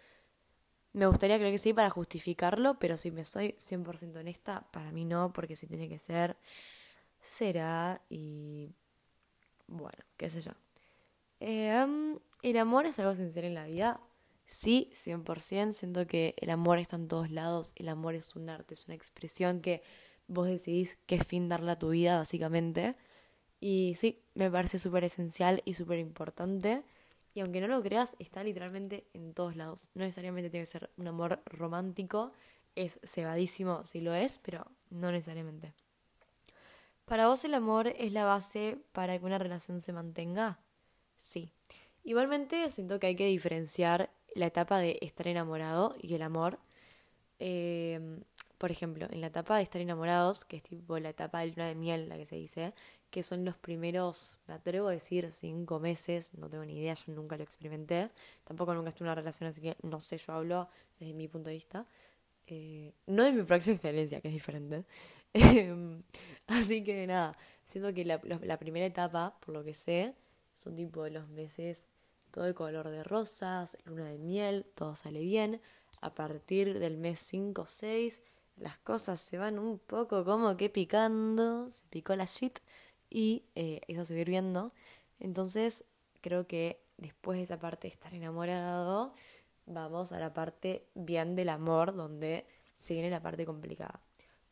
Me 0.92 1.06
gustaría 1.06 1.36
creer 1.36 1.52
que 1.52 1.58
sí 1.58 1.74
para 1.74 1.90
justificarlo, 1.90 2.78
pero 2.78 2.96
si 2.96 3.10
me 3.10 3.24
soy 3.24 3.54
100% 3.58 4.20
honesta, 4.20 4.66
para 4.72 4.92
mí 4.92 5.04
no, 5.04 5.32
porque 5.32 5.56
si 5.56 5.66
tiene 5.66 5.88
que 5.88 5.98
ser 5.98 6.36
será 7.20 8.02
y 8.08 8.70
bueno, 9.68 9.98
qué 10.16 10.30
sé 10.30 10.40
yo. 10.42 10.52
Em, 11.40 12.18
¿El 12.42 12.58
amor 12.58 12.86
es 12.86 12.98
algo 12.98 13.14
sincero 13.14 13.46
en 13.46 13.54
la 13.54 13.66
vida? 13.66 14.00
Sí, 14.44 14.90
100%. 14.94 15.72
Siento 15.72 16.06
que 16.06 16.34
el 16.38 16.50
amor 16.50 16.78
está 16.78 16.96
en 16.96 17.08
todos 17.08 17.30
lados. 17.30 17.72
El 17.76 17.88
amor 17.88 18.14
es 18.14 18.36
un 18.36 18.48
arte, 18.48 18.74
es 18.74 18.86
una 18.86 18.94
expresión 18.94 19.60
que 19.60 19.82
vos 20.28 20.46
decidís 20.46 20.98
qué 21.06 21.18
fin 21.18 21.48
darle 21.48 21.72
a 21.72 21.78
tu 21.78 21.90
vida, 21.90 22.18
básicamente. 22.18 22.96
Y 23.60 23.94
sí, 23.96 24.22
me 24.34 24.50
parece 24.50 24.78
súper 24.78 25.04
esencial 25.04 25.62
y 25.64 25.74
súper 25.74 25.98
importante. 25.98 26.84
Y 27.34 27.40
aunque 27.40 27.60
no 27.60 27.68
lo 27.68 27.82
creas, 27.82 28.16
está 28.18 28.44
literalmente 28.44 29.08
en 29.12 29.34
todos 29.34 29.56
lados. 29.56 29.90
No 29.94 30.04
necesariamente 30.04 30.50
tiene 30.50 30.64
que 30.64 30.70
ser 30.70 30.90
un 30.96 31.08
amor 31.08 31.42
romántico. 31.46 32.32
Es 32.76 33.00
cebadísimo 33.02 33.84
si 33.84 34.00
lo 34.00 34.14
es, 34.14 34.38
pero 34.38 34.70
no 34.90 35.10
necesariamente. 35.10 35.74
¿Para 37.06 37.28
vos 37.28 37.44
el 37.44 37.54
amor 37.54 37.88
es 37.88 38.12
la 38.12 38.24
base 38.24 38.78
para 38.92 39.18
que 39.18 39.24
una 39.24 39.38
relación 39.38 39.80
se 39.80 39.92
mantenga? 39.92 40.60
Sí. 41.16 41.50
Igualmente 42.04 42.70
siento 42.70 43.00
que 43.00 43.08
hay 43.08 43.16
que 43.16 43.26
diferenciar 43.26 44.10
la 44.34 44.46
etapa 44.46 44.78
de 44.78 44.98
estar 45.00 45.26
enamorado 45.28 45.96
y 46.00 46.14
el 46.14 46.22
amor. 46.22 46.58
Eh, 47.38 48.20
por 48.58 48.70
ejemplo, 48.70 49.06
en 49.10 49.20
la 49.20 49.26
etapa 49.28 49.56
de 49.56 49.62
estar 49.62 49.80
enamorados, 49.80 50.44
que 50.44 50.56
es 50.56 50.62
tipo 50.62 50.98
la 50.98 51.10
etapa 51.10 51.40
de 51.40 51.48
luna 51.48 51.66
de 51.66 51.74
miel, 51.74 52.08
la 52.08 52.16
que 52.16 52.24
se 52.24 52.36
dice, 52.36 52.72
que 53.10 53.22
son 53.22 53.44
los 53.44 53.56
primeros, 53.56 54.38
me 54.46 54.54
atrevo 54.54 54.88
a 54.88 54.92
decir, 54.92 55.30
cinco 55.30 55.78
meses, 55.78 56.30
no 56.34 56.48
tengo 56.48 56.64
ni 56.64 56.78
idea, 56.78 56.94
yo 56.94 57.12
nunca 57.12 57.36
lo 57.36 57.42
experimenté, 57.42 58.10
tampoco 58.44 58.74
nunca 58.74 58.88
estuve 58.88 59.06
en 59.06 59.12
una 59.12 59.14
relación, 59.14 59.48
así 59.48 59.60
que 59.60 59.76
no 59.82 60.00
sé, 60.00 60.18
yo 60.18 60.32
hablo 60.32 60.68
desde 60.98 61.14
mi 61.14 61.28
punto 61.28 61.50
de 61.50 61.54
vista, 61.54 61.86
eh, 62.46 62.92
no 63.06 63.24
de 63.24 63.32
mi 63.32 63.42
próxima 63.42 63.74
experiencia, 63.74 64.20
que 64.20 64.28
es 64.28 64.34
diferente. 64.34 64.84
Em, 65.34 66.02
así 66.46 66.82
que 66.82 67.06
nada, 67.06 67.36
siento 67.66 67.92
que 67.92 68.06
la, 68.06 68.20
la, 68.24 68.58
primera 68.58 68.86
etapa, 68.86 69.36
por 69.40 69.54
lo 69.54 69.62
que 69.64 69.74
sé, 69.74 70.14
son 70.56 70.74
tipo 70.74 71.06
los 71.08 71.28
meses 71.28 71.88
todo 72.30 72.44
de 72.44 72.54
color 72.54 72.90
de 72.90 73.02
rosas, 73.02 73.78
luna 73.84 74.10
de 74.10 74.18
miel, 74.18 74.66
todo 74.74 74.96
sale 74.96 75.20
bien. 75.20 75.60
A 76.00 76.14
partir 76.14 76.78
del 76.78 76.98
mes 76.98 77.18
5 77.20 77.62
o 77.62 77.66
6, 77.66 78.22
las 78.56 78.78
cosas 78.78 79.20
se 79.20 79.38
van 79.38 79.58
un 79.58 79.78
poco 79.78 80.24
como 80.24 80.56
que 80.56 80.68
picando, 80.68 81.70
se 81.70 81.84
picó 81.88 82.14
la 82.16 82.26
shit 82.26 82.58
y 83.08 83.44
eh, 83.54 83.80
eso 83.88 84.04
se 84.04 84.16
va 84.16 84.24
viendo. 84.24 84.72
Entonces, 85.18 85.84
creo 86.20 86.46
que 86.46 86.82
después 86.98 87.38
de 87.38 87.44
esa 87.44 87.58
parte 87.58 87.88
de 87.88 87.92
estar 87.92 88.12
enamorado, 88.12 89.14
vamos 89.66 90.12
a 90.12 90.18
la 90.18 90.34
parte 90.34 90.86
bien 90.94 91.36
del 91.36 91.48
amor, 91.48 91.94
donde 91.94 92.46
se 92.74 92.94
viene 92.94 93.10
la 93.10 93.22
parte 93.22 93.46
complicada. 93.46 94.00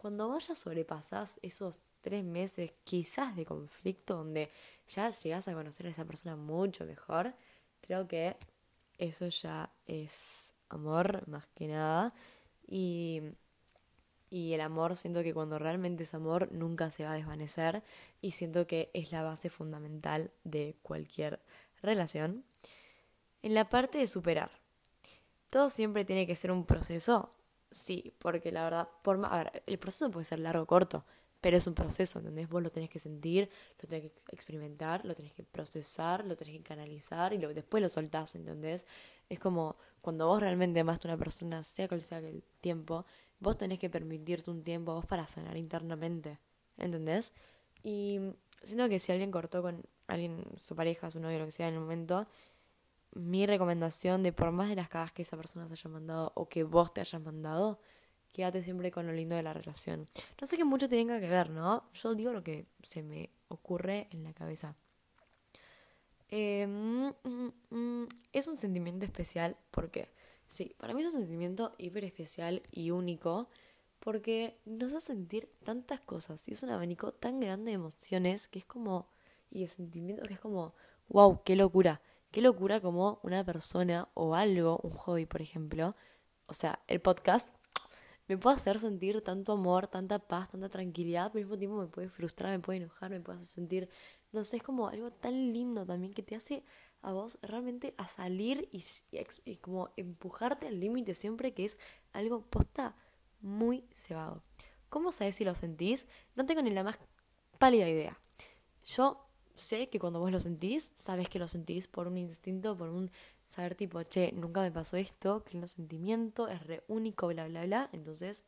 Cuando 0.05 0.29
vos 0.29 0.49
ya 0.49 0.55
sobrepasás 0.55 1.41
esos 1.41 1.95
tres 2.03 2.23
meses 2.25 2.75
quizás 2.85 3.35
de 3.37 3.47
conflicto 3.47 4.17
donde 4.17 4.51
ya 4.87 5.09
llegás 5.09 5.49
a 5.49 5.55
conocer 5.55 5.87
a 5.87 5.89
esa 5.89 6.05
persona 6.05 6.37
mucho 6.37 6.85
mejor, 6.85 7.35
creo 7.81 8.07
que 8.07 8.37
eso 8.99 9.27
ya 9.29 9.71
es 9.87 10.53
amor 10.69 11.27
más 11.27 11.47
que 11.55 11.69
nada. 11.69 12.13
Y, 12.67 13.23
y 14.29 14.53
el 14.53 14.61
amor, 14.61 14.95
siento 14.95 15.23
que 15.23 15.33
cuando 15.33 15.59
realmente 15.59 16.03
es 16.03 16.13
amor, 16.13 16.53
nunca 16.53 16.91
se 16.91 17.05
va 17.05 17.13
a 17.13 17.15
desvanecer. 17.15 17.83
Y 18.21 18.33
siento 18.33 18.67
que 18.67 18.91
es 18.93 19.11
la 19.11 19.23
base 19.23 19.49
fundamental 19.49 20.33
de 20.45 20.77
cualquier 20.83 21.41
relación. 21.81 22.45
En 23.41 23.55
la 23.55 23.71
parte 23.71 23.97
de 23.97 24.07
superar. 24.07 24.51
¿Todo 25.49 25.71
siempre 25.71 26.05
tiene 26.05 26.27
que 26.27 26.37
ser 26.37 26.51
un 26.51 26.67
proceso? 26.67 27.35
Sí, 27.75 28.15
porque 28.21 28.53
la 28.53 28.63
verdad, 28.63 28.89
por, 29.03 29.19
a 29.27 29.39
ver, 29.39 29.63
el 29.67 29.79
proceso 29.79 30.09
puede 30.09 30.25
ser 30.25 30.39
largo 30.39 30.63
o 30.63 30.67
corto, 30.67 31.05
pero 31.41 31.57
es 31.57 31.67
un 31.67 31.75
proceso, 31.75 32.21
¿entendés? 32.21 32.49
Vos 32.49 32.63
lo 32.63 32.71
tenés 32.71 32.89
que 32.89 33.01
sentir, 33.01 33.51
lo 33.83 33.89
tenés 33.89 34.13
que 34.13 34.21
experimentar, 34.31 35.05
lo 35.05 35.13
tenés 35.17 35.33
que 35.35 35.43
procesar, 35.43 36.25
lo 36.25 36.37
tenés 36.37 36.57
que 36.57 36.63
canalizar 36.63 37.33
y 37.33 37.39
lo, 37.39 37.53
después 37.53 37.83
lo 37.83 37.89
soltás, 37.89 38.37
¿entendés? 38.37 38.87
Es 39.29 39.41
como 39.41 39.77
cuando 40.03 40.29
vos 40.29 40.41
realmente 40.41 40.79
amaste 40.79 41.09
a 41.09 41.13
una 41.13 41.19
persona, 41.19 41.65
sea 41.65 41.89
cual 41.89 42.03
sea 42.03 42.19
el 42.19 42.45
tiempo, 42.61 43.05
vos 43.41 43.59
tenés 43.59 43.81
que 43.81 43.91
permitirte 43.91 44.53
un 44.53 44.63
tiempo 44.63 44.95
vos 44.95 45.07
para 45.07 45.27
sanar 45.27 45.57
internamente, 45.57 46.39
¿entendés? 46.79 47.33
Y 47.83 48.21
siento 48.63 48.89
que 48.89 49.01
si 49.01 49.11
alguien 49.11 49.33
cortó 49.33 49.63
con 49.63 49.83
alguien, 50.07 50.45
su 50.63 50.77
pareja, 50.77 51.11
su 51.11 51.19
novio, 51.19 51.41
lo 51.41 51.47
que 51.47 51.51
sea 51.51 51.67
en 51.67 51.75
el 51.75 51.81
momento, 51.81 52.25
mi 53.15 53.47
recomendación 53.47 54.23
de 54.23 54.33
por 54.33 54.51
más 54.53 54.69
de 54.69 54.77
las 54.77 54.89
cagas 54.89 55.13
que 55.13 55.23
esa 55.23 55.37
persona 55.37 55.67
se 55.69 55.75
haya 55.75 55.91
mandado 55.91 56.33
o 56.35 56.49
que 56.49 56.65
vos 56.65 56.93
te 56.93 57.01
hayas 57.01 57.21
mandado, 57.21 57.79
quédate 58.33 58.63
siempre 58.63 58.91
con 58.91 59.07
lo 59.07 59.13
lindo 59.13 59.37
de 59.37 59.43
la 59.43 59.53
relación. 59.53 60.09
No 60.41 60.47
sé 60.47 60.57
qué 60.57 60.65
mucho 60.65 60.89
tenga 60.89 61.21
que 61.21 61.29
ver, 61.29 61.51
¿no? 61.51 61.89
Yo 61.93 62.15
digo 62.15 62.33
lo 62.33 62.43
que 62.43 62.67
se 62.83 63.03
me 63.03 63.31
ocurre 63.49 64.09
en 64.11 64.25
la 64.25 64.33
cabeza. 64.33 64.75
Eh, 66.29 66.67
mm, 66.67 67.11
mm, 67.23 67.53
mm, 67.71 68.09
es 68.33 68.49
un 68.49 68.57
sentimiento 68.57 69.05
especial 69.07 69.57
porque, 69.71 70.09
sí, 70.49 70.75
para 70.79 70.95
mí 70.95 71.03
es 71.03 71.15
un 71.15 71.21
sentimiento 71.21 71.75
hiper 71.79 72.05
especial 72.05 72.63
y 72.73 72.91
único 72.91 73.49
porque 74.01 74.59
nos 74.65 74.93
hace 74.93 75.07
sentir 75.07 75.49
tantas 75.63 76.01
cosas 76.01 76.47
y 76.49 76.53
es 76.53 76.63
un 76.63 76.71
abanico 76.71 77.13
tan 77.13 77.41
grande 77.41 77.71
de 77.71 77.77
emociones 77.77 78.49
que 78.49 78.59
es 78.59 78.65
como, 78.65 79.09
y 79.51 79.61
de 79.61 79.69
sentimientos 79.69 80.27
que 80.27 80.35
es 80.35 80.41
como, 80.41 80.75
wow, 81.09 81.41
qué 81.45 81.57
locura, 81.57 82.01
qué 82.35 82.43
locura 82.43 82.81
como 82.81 83.21
una 83.23 83.45
persona 83.45 84.09
o 84.15 84.35
algo, 84.35 84.81
un 84.83 84.91
hobby 84.91 85.25
por 85.25 85.41
ejemplo, 85.41 85.95
o 86.47 86.53
sea, 86.53 86.81
el 86.89 87.01
podcast 87.01 87.49
me 88.27 88.37
puede 88.37 88.57
hacer 88.57 88.81
sentir 88.81 89.23
tanto 89.23 89.53
amor, 89.53 89.87
tanta 89.87 90.19
paz, 90.19 90.51
tanta 90.51 90.69
tranquilidad, 90.69 91.31
pero 91.33 91.45
al 91.45 91.45
mismo 91.45 91.59
tiempo 91.59 91.77
me 91.77 91.87
puede 91.87 92.09
frustrar, 92.09 92.51
me 92.51 92.59
puede 92.59 92.79
enojar, 92.79 93.13
me 93.13 93.21
puede 93.21 93.39
hacer 93.39 93.55
sentir, 93.55 93.89
no 94.33 94.43
sé, 94.43 94.57
es 94.57 94.65
como 94.65 94.89
algo 94.89 95.13
tan 95.13 95.53
lindo 95.53 95.87
también 95.87 96.13
que 96.13 96.25
te 96.25 96.35
hace 96.35 96.65
a 97.03 97.13
vos 97.13 97.39
realmente 97.41 97.95
a 97.99 98.09
salir 98.09 98.69
y, 98.73 98.83
y, 99.45 99.57
como 99.59 99.91
empujarte 99.97 100.67
al 100.67 100.81
límite 100.81 101.15
siempre, 101.15 101.55
que 101.55 101.65
es 101.65 101.79
algo 102.13 102.43
posta 102.51 102.97
muy 103.43 103.85
cebado. 103.93 104.43
¿Cómo 104.89 105.13
sabes 105.13 105.37
si 105.37 105.45
lo 105.45 105.55
sentís? 105.55 106.09
No 106.35 106.47
tengo 106.47 106.63
ni 106.63 106.71
la 106.71 106.83
más 106.83 106.99
pálida 107.61 107.89
idea. 107.89 108.19
Yo 108.83 109.25
sé 109.55 109.89
que 109.89 109.99
cuando 109.99 110.21
vos 110.21 110.31
lo 110.31 110.41
sentís, 110.41 110.93
sabes 110.95 111.29
que 111.29 111.39
lo 111.39 111.49
sentís 111.49 111.89
por 111.89 112.07
un 112.09 112.17
instinto, 112.19 112.77
por 112.77 112.91
un 112.91 113.11
saber 113.45 113.75
tipo, 113.75 114.03
che, 114.03 114.33
nunca 114.33 114.61
me 114.63 114.71
pasó 114.73 114.97
esto, 114.97 115.45
que 115.45 115.59
el 115.59 115.69
sentimiento 115.69 116.49
es 116.49 116.67
re 116.67 116.85
único, 116.89 117.29
bla, 117.29 117.47
bla, 117.49 117.65
bla. 117.65 117.91
Entonces, 117.93 118.45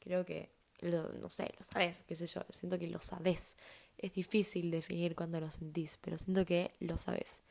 creo 0.00 0.24
que, 0.24 0.50
lo, 0.80 1.12
no 1.14 1.30
sé, 1.30 1.52
lo 1.58 1.64
sabes, 1.64 2.02
qué 2.04 2.14
sé 2.14 2.26
yo, 2.26 2.42
siento 2.48 2.78
que 2.78 2.88
lo 2.88 3.00
sabes. 3.00 3.56
Es 3.96 4.12
difícil 4.12 4.70
definir 4.70 5.16
cuando 5.16 5.40
lo 5.40 5.50
sentís, 5.50 5.98
pero 6.00 6.18
siento 6.18 6.44
que 6.44 6.74
lo 6.80 6.96
sabes. 6.96 7.42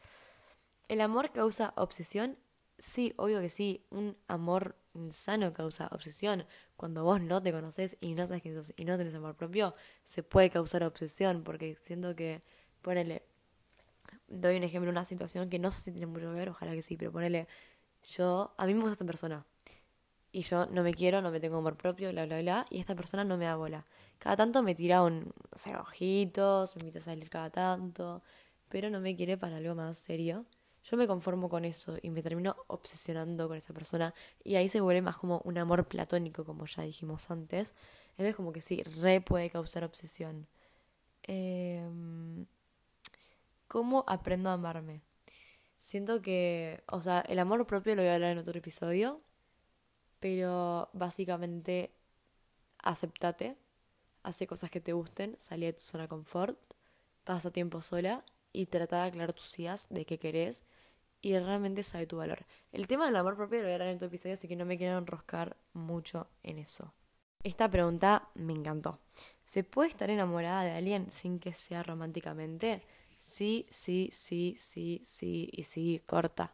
¿El 0.88 1.02
amor 1.02 1.32
causa 1.32 1.74
obsesión? 1.76 2.38
Sí, 2.78 3.14
obvio 3.18 3.42
que 3.42 3.50
sí. 3.50 3.86
Un 3.90 4.16
amor 4.28 4.78
sano 5.12 5.54
causa 5.54 5.90
obsesión. 5.92 6.46
Cuando 6.76 7.04
vos 7.04 7.22
no 7.22 7.42
te 7.42 7.52
conoces 7.52 7.98
y 8.00 8.14
no 8.14 8.26
sabes 8.28 8.44
quién 8.44 8.56
sos 8.56 8.74
y 8.78 8.86
no 8.86 8.98
tenés 8.98 9.14
amor 9.16 9.36
propio, 9.36 9.74
se 10.04 10.24
puede 10.24 10.50
causar 10.50 10.84
obsesión, 10.84 11.44
porque 11.44 11.76
siento 11.76 12.16
que, 12.16 12.42
ponele, 12.82 13.24
doy 14.28 14.58
un 14.58 14.64
ejemplo, 14.64 14.92
una 14.92 15.06
situación 15.06 15.50
que 15.50 15.60
no 15.60 15.72
sé 15.72 15.82
si 15.82 15.92
tiene 15.92 16.08
mucho 16.08 16.28
que 16.32 16.36
ver, 16.40 16.50
ojalá 16.50 16.74
que 16.74 16.82
sí, 16.82 16.98
pero 16.98 17.12
ponele, 17.12 17.48
yo, 18.04 18.54
a 18.58 18.66
mí 18.66 18.74
me 18.74 18.82
gusta 18.82 18.94
esta 18.94 19.06
persona. 19.06 19.46
Y 20.32 20.42
yo 20.42 20.68
no 20.68 20.84
me 20.84 20.94
quiero, 20.94 21.22
no 21.22 21.32
me 21.32 21.40
tengo 21.40 21.58
amor 21.58 21.78
propio, 21.78 22.12
bla, 22.12 22.26
bla, 22.26 22.42
bla. 22.42 22.66
Y 22.70 22.80
esta 22.80 22.96
persona 22.96 23.24
no 23.24 23.38
me 23.38 23.46
da 23.46 23.56
bola. 23.56 23.86
Cada 24.20 24.36
tanto 24.36 24.62
me 24.62 24.76
tira 24.76 25.02
un, 25.04 25.26
no 25.26 25.58
sé, 25.58 25.76
ojitos, 25.76 26.76
me 26.76 26.82
invita 26.82 27.00
a 27.00 27.02
salir 27.02 27.30
cada 27.30 27.50
tanto, 27.50 28.22
pero 28.70 28.90
no 28.90 29.00
me 29.00 29.16
quiere 29.16 29.38
para 29.38 29.58
algo 29.58 29.74
más 29.76 29.98
serio. 29.98 30.46
Yo 30.84 30.96
me 30.98 31.08
conformo 31.08 31.50
con 31.50 31.66
eso 31.66 31.98
y 32.02 32.10
me 32.10 32.22
termino 32.24 32.56
obsesionando 32.68 33.48
con 33.48 33.58
esa 33.58 33.74
persona. 33.74 34.14
Y 34.44 34.56
ahí 34.56 34.70
se 34.70 34.80
vuelve 34.82 35.02
más 35.02 35.18
como 35.18 35.42
un 35.44 35.58
amor 35.58 35.88
platónico, 35.88 36.46
como 36.46 36.66
ya 36.66 36.84
dijimos 36.84 37.30
antes. 37.32 37.74
Entonces 38.12 38.36
como 38.36 38.54
que 38.54 38.62
sí, 38.62 38.84
re 38.84 39.22
puede 39.22 39.50
causar 39.50 39.84
obsesión. 39.84 40.48
Eh, 41.24 41.86
¿Cómo 43.68 44.04
aprendo 44.08 44.50
a 44.50 44.54
amarme? 44.54 45.02
Siento 45.76 46.22
que, 46.22 46.84
o 46.88 47.02
sea, 47.02 47.22
el 47.22 47.40
amor 47.40 47.66
propio 47.68 47.96
lo 47.96 48.02
voy 48.02 48.10
a 48.10 48.16
hablar 48.16 48.32
en 48.32 48.38
otro 48.38 48.58
episodio, 48.58 49.22
pero 50.20 50.90
básicamente 50.94 51.94
aceptate, 52.80 53.58
hace 54.24 54.48
cosas 54.48 54.72
que 54.72 54.82
te 54.82 54.94
gusten, 54.94 55.36
salí 55.38 55.66
de 55.66 55.74
tu 55.74 55.82
zona 55.82 56.08
confort, 56.08 56.58
pasa 57.24 57.52
tiempo 57.52 57.82
sola 57.82 58.24
y 58.54 58.68
trata 58.68 59.04
de 59.04 59.10
aclarar 59.10 59.34
tus 59.34 59.60
ideas 59.60 59.88
de 59.90 60.06
qué 60.06 60.18
querés 60.18 60.64
y 61.22 61.38
realmente 61.38 61.84
sabe 61.84 62.08
tu 62.08 62.18
valor. 62.18 62.46
El 62.72 62.88
tema 62.88 63.06
del 63.06 63.16
amor 63.16 63.36
propio 63.36 63.60
lo 63.60 63.66
voy 63.66 63.72
a 63.72 63.76
hablar 63.76 63.90
en 63.90 63.96
otro 63.96 64.08
episodio, 64.08 64.34
así 64.34 64.48
que 64.48 64.56
no 64.56 64.66
me 64.66 64.78
quiero 64.78 64.98
enroscar 64.98 65.58
mucho 65.74 66.28
en 66.44 66.58
eso. 66.58 66.94
Esta 67.44 67.70
pregunta 67.70 68.30
me 68.34 68.54
encantó. 68.54 69.00
¿Se 69.44 69.64
puede 69.64 69.90
estar 69.90 70.10
enamorada 70.10 70.64
de 70.64 70.72
alguien 70.72 71.12
sin 71.12 71.40
que 71.40 71.54
sea 71.54 71.84
románticamente? 71.84 72.82
Sí, 73.28 73.68
sí, 73.70 74.10
sí, 74.12 74.56
sí, 74.58 75.02
sí 75.04 75.50
y 75.52 75.64
sí, 75.64 76.02
corta. 76.06 76.54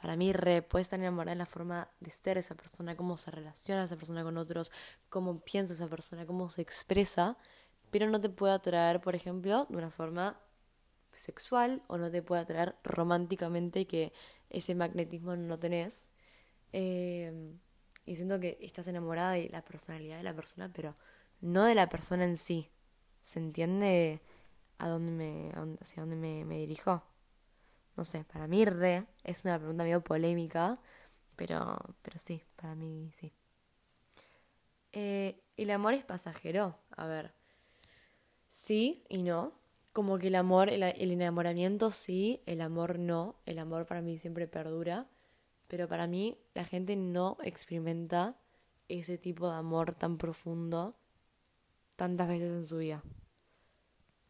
Para 0.00 0.16
mí, 0.16 0.32
re, 0.32 0.62
puede 0.62 0.82
estar 0.82 0.98
enamorada 1.00 1.32
de 1.34 1.38
la 1.38 1.46
forma 1.46 1.88
de 2.00 2.10
ser 2.12 2.38
esa 2.38 2.54
persona, 2.54 2.96
cómo 2.96 3.16
se 3.16 3.30
relaciona 3.32 3.84
esa 3.84 3.96
persona 3.96 4.22
con 4.22 4.36
otros, 4.38 4.70
cómo 5.08 5.40
piensa 5.40 5.74
esa 5.74 5.88
persona, 5.88 6.24
cómo 6.24 6.48
se 6.48 6.62
expresa, 6.62 7.36
pero 7.90 8.08
no 8.08 8.20
te 8.20 8.28
puede 8.30 8.54
atraer, 8.54 9.00
por 9.00 9.16
ejemplo, 9.16 9.66
de 9.68 9.76
una 9.76 9.90
forma 9.90 10.40
sexual 11.12 11.82
o 11.88 11.98
no 11.98 12.10
te 12.10 12.22
puede 12.22 12.42
atraer 12.42 12.76
románticamente 12.84 13.86
que 13.86 14.12
ese 14.50 14.74
magnetismo 14.76 15.36
no 15.36 15.58
tenés. 15.58 16.08
Eh, 16.72 17.54
y 18.06 18.16
siento 18.16 18.40
que 18.40 18.58
estás 18.60 18.88
enamorada 18.88 19.32
de 19.32 19.48
la 19.50 19.64
personalidad 19.64 20.18
de 20.18 20.24
la 20.24 20.34
persona, 20.34 20.70
pero 20.72 20.94
no 21.40 21.64
de 21.64 21.74
la 21.74 21.88
persona 21.88 22.24
en 22.24 22.36
sí. 22.36 22.70
¿Se 23.22 23.38
entiende? 23.40 24.22
A 24.82 24.88
dónde 24.88 25.12
me, 25.12 25.52
hacia 25.80 26.02
dónde 26.02 26.16
me, 26.16 26.44
me 26.44 26.58
dirijo. 26.58 27.04
No 27.96 28.04
sé, 28.04 28.24
para 28.24 28.48
mí 28.48 28.64
re, 28.64 29.06
es 29.22 29.44
una 29.44 29.56
pregunta 29.56 29.84
medio 29.84 30.02
polémica, 30.02 30.76
pero, 31.36 31.78
pero 32.02 32.18
sí, 32.18 32.42
para 32.56 32.74
mí 32.74 33.08
sí. 33.12 33.32
Eh, 34.90 35.40
¿El 35.56 35.70
amor 35.70 35.94
es 35.94 36.04
pasajero? 36.04 36.76
A 36.96 37.06
ver, 37.06 37.32
sí 38.50 39.04
y 39.08 39.22
no. 39.22 39.52
Como 39.92 40.18
que 40.18 40.28
el 40.28 40.34
amor, 40.34 40.68
el, 40.68 40.82
el 40.82 41.12
enamoramiento 41.12 41.92
sí, 41.92 42.42
el 42.46 42.60
amor 42.60 42.98
no. 42.98 43.36
El 43.46 43.60
amor 43.60 43.86
para 43.86 44.02
mí 44.02 44.18
siempre 44.18 44.48
perdura. 44.48 45.06
Pero 45.68 45.86
para 45.86 46.08
mí 46.08 46.38
la 46.54 46.64
gente 46.64 46.96
no 46.96 47.36
experimenta 47.44 48.36
ese 48.88 49.16
tipo 49.16 49.48
de 49.48 49.56
amor 49.56 49.94
tan 49.94 50.18
profundo 50.18 50.96
tantas 51.94 52.26
veces 52.26 52.50
en 52.50 52.66
su 52.66 52.78
vida. 52.78 53.04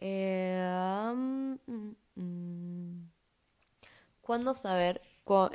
Eh, 0.05 1.12
mm, 1.15 1.95
mm. 2.17 3.12
¿Cuándo 4.21 4.55
saber? 4.55 5.01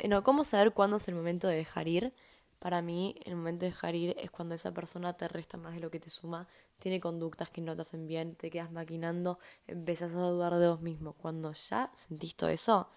no, 0.10 0.24
¿Cómo 0.24 0.44
saber 0.44 0.74
cuándo 0.74 0.98
es 0.98 1.08
el 1.08 1.16
momento 1.16 1.48
de 1.48 1.56
dejar 1.58 1.88
ir? 1.88 2.14
Para 2.60 2.82
mí, 2.82 3.16
el 3.26 3.36
momento 3.36 3.66
de 3.66 3.72
dejar 3.72 3.96
ir 3.96 4.16
es 4.20 4.32
cuando 4.32 4.56
esa 4.56 4.74
persona 4.74 5.14
te 5.16 5.28
resta 5.28 5.58
más 5.58 5.74
de 5.74 5.80
lo 5.80 5.92
que 5.92 6.00
te 6.00 6.10
suma, 6.10 6.48
tiene 6.80 7.00
conductas 7.00 7.50
que 7.50 7.62
no 7.62 7.76
te 7.76 7.82
hacen 7.84 8.08
bien, 8.08 8.36
te 8.36 8.50
quedas 8.50 8.72
maquinando, 8.72 9.40
empezás 9.68 10.16
a 10.16 10.20
dudar 10.22 10.56
de 10.56 10.68
vos 10.68 10.82
mismo. 10.82 11.14
Cuando 11.14 11.54
ya 11.54 11.92
sentís 11.96 12.36
todo 12.36 12.50
eso, 12.50 12.90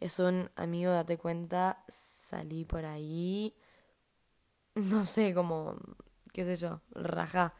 es 0.00 0.18
un 0.18 0.50
amigo, 0.56 0.92
date 0.92 1.18
cuenta, 1.18 1.84
salí 1.88 2.64
por 2.64 2.84
ahí, 2.86 3.54
no 4.74 5.04
sé, 5.04 5.34
como, 5.34 5.76
qué 6.32 6.44
sé 6.44 6.56
yo, 6.56 6.80
raja. 6.92 7.54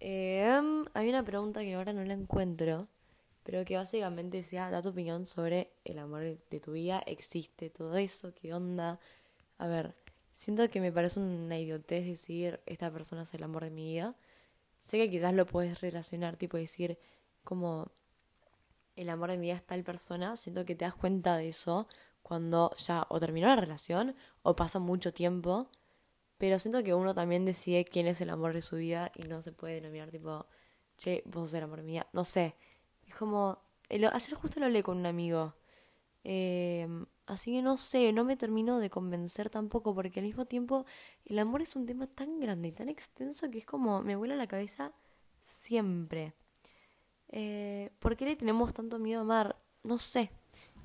Eh, 0.00 0.60
hay 0.94 1.08
una 1.10 1.22
pregunta 1.22 1.60
que 1.60 1.74
ahora 1.74 1.92
no 1.92 2.02
la 2.04 2.14
encuentro, 2.14 2.88
pero 3.42 3.64
que 3.64 3.76
básicamente 3.76 4.38
decía, 4.38 4.70
da 4.70 4.82
tu 4.82 4.88
opinión 4.88 5.26
sobre 5.26 5.72
el 5.84 5.98
amor 5.98 6.22
de 6.22 6.60
tu 6.60 6.72
vida, 6.72 7.02
existe 7.06 7.70
todo 7.70 7.96
eso, 7.96 8.34
qué 8.34 8.54
onda. 8.54 8.98
A 9.58 9.66
ver, 9.68 9.94
siento 10.32 10.68
que 10.68 10.80
me 10.80 10.90
parece 10.90 11.20
una 11.20 11.58
idiotez 11.58 12.06
decir, 12.06 12.60
esta 12.66 12.90
persona 12.90 13.22
es 13.22 13.34
el 13.34 13.42
amor 13.42 13.64
de 13.64 13.70
mi 13.70 13.84
vida. 13.92 14.16
Sé 14.78 14.96
que 14.98 15.10
quizás 15.10 15.34
lo 15.34 15.46
puedes 15.46 15.80
relacionar, 15.82 16.36
tipo 16.36 16.56
decir, 16.56 16.98
como 17.44 17.90
el 18.96 19.10
amor 19.10 19.30
de 19.30 19.38
mi 19.38 19.48
vida 19.48 19.56
es 19.56 19.66
tal 19.66 19.84
persona, 19.84 20.36
siento 20.36 20.64
que 20.64 20.74
te 20.74 20.84
das 20.86 20.94
cuenta 20.94 21.36
de 21.36 21.48
eso 21.48 21.88
cuando 22.22 22.74
ya 22.76 23.06
o 23.08 23.18
terminó 23.20 23.48
la 23.48 23.56
relación 23.56 24.14
o 24.42 24.56
pasa 24.56 24.78
mucho 24.78 25.12
tiempo 25.12 25.70
Pero 26.40 26.58
siento 26.58 26.82
que 26.82 26.94
uno 26.94 27.14
también 27.14 27.44
decide 27.44 27.84
quién 27.84 28.06
es 28.06 28.22
el 28.22 28.30
amor 28.30 28.54
de 28.54 28.62
su 28.62 28.76
vida 28.76 29.12
y 29.14 29.24
no 29.24 29.42
se 29.42 29.52
puede 29.52 29.74
denominar 29.74 30.10
tipo, 30.10 30.46
che, 30.96 31.22
vos 31.26 31.50
sos 31.50 31.54
el 31.58 31.64
amor 31.64 31.82
mía. 31.82 32.06
No 32.14 32.24
sé. 32.24 32.56
Es 33.06 33.14
como, 33.14 33.58
ayer 33.90 34.34
justo 34.34 34.58
lo 34.58 34.64
hablé 34.64 34.82
con 34.82 34.96
un 34.96 35.04
amigo. 35.04 35.54
Eh, 36.24 36.88
así 37.26 37.52
que 37.52 37.60
no 37.60 37.76
sé, 37.76 38.10
no 38.14 38.24
me 38.24 38.38
termino 38.38 38.78
de 38.78 38.88
convencer 38.88 39.50
tampoco 39.50 39.94
porque 39.94 40.20
al 40.20 40.26
mismo 40.26 40.46
tiempo 40.46 40.86
el 41.26 41.38
amor 41.38 41.60
es 41.60 41.76
un 41.76 41.84
tema 41.84 42.06
tan 42.06 42.40
grande 42.40 42.68
y 42.68 42.72
tan 42.72 42.88
extenso 42.88 43.50
que 43.50 43.58
es 43.58 43.66
como 43.66 44.02
me 44.02 44.16
vuela 44.16 44.34
la 44.34 44.46
cabeza 44.46 44.94
siempre. 45.40 46.32
Eh, 47.28 47.90
¿Por 47.98 48.16
qué 48.16 48.24
le 48.24 48.36
tenemos 48.36 48.72
tanto 48.72 48.98
miedo 48.98 49.20
a 49.20 49.24
amar? 49.24 49.56
No 49.82 49.98
sé. 49.98 50.30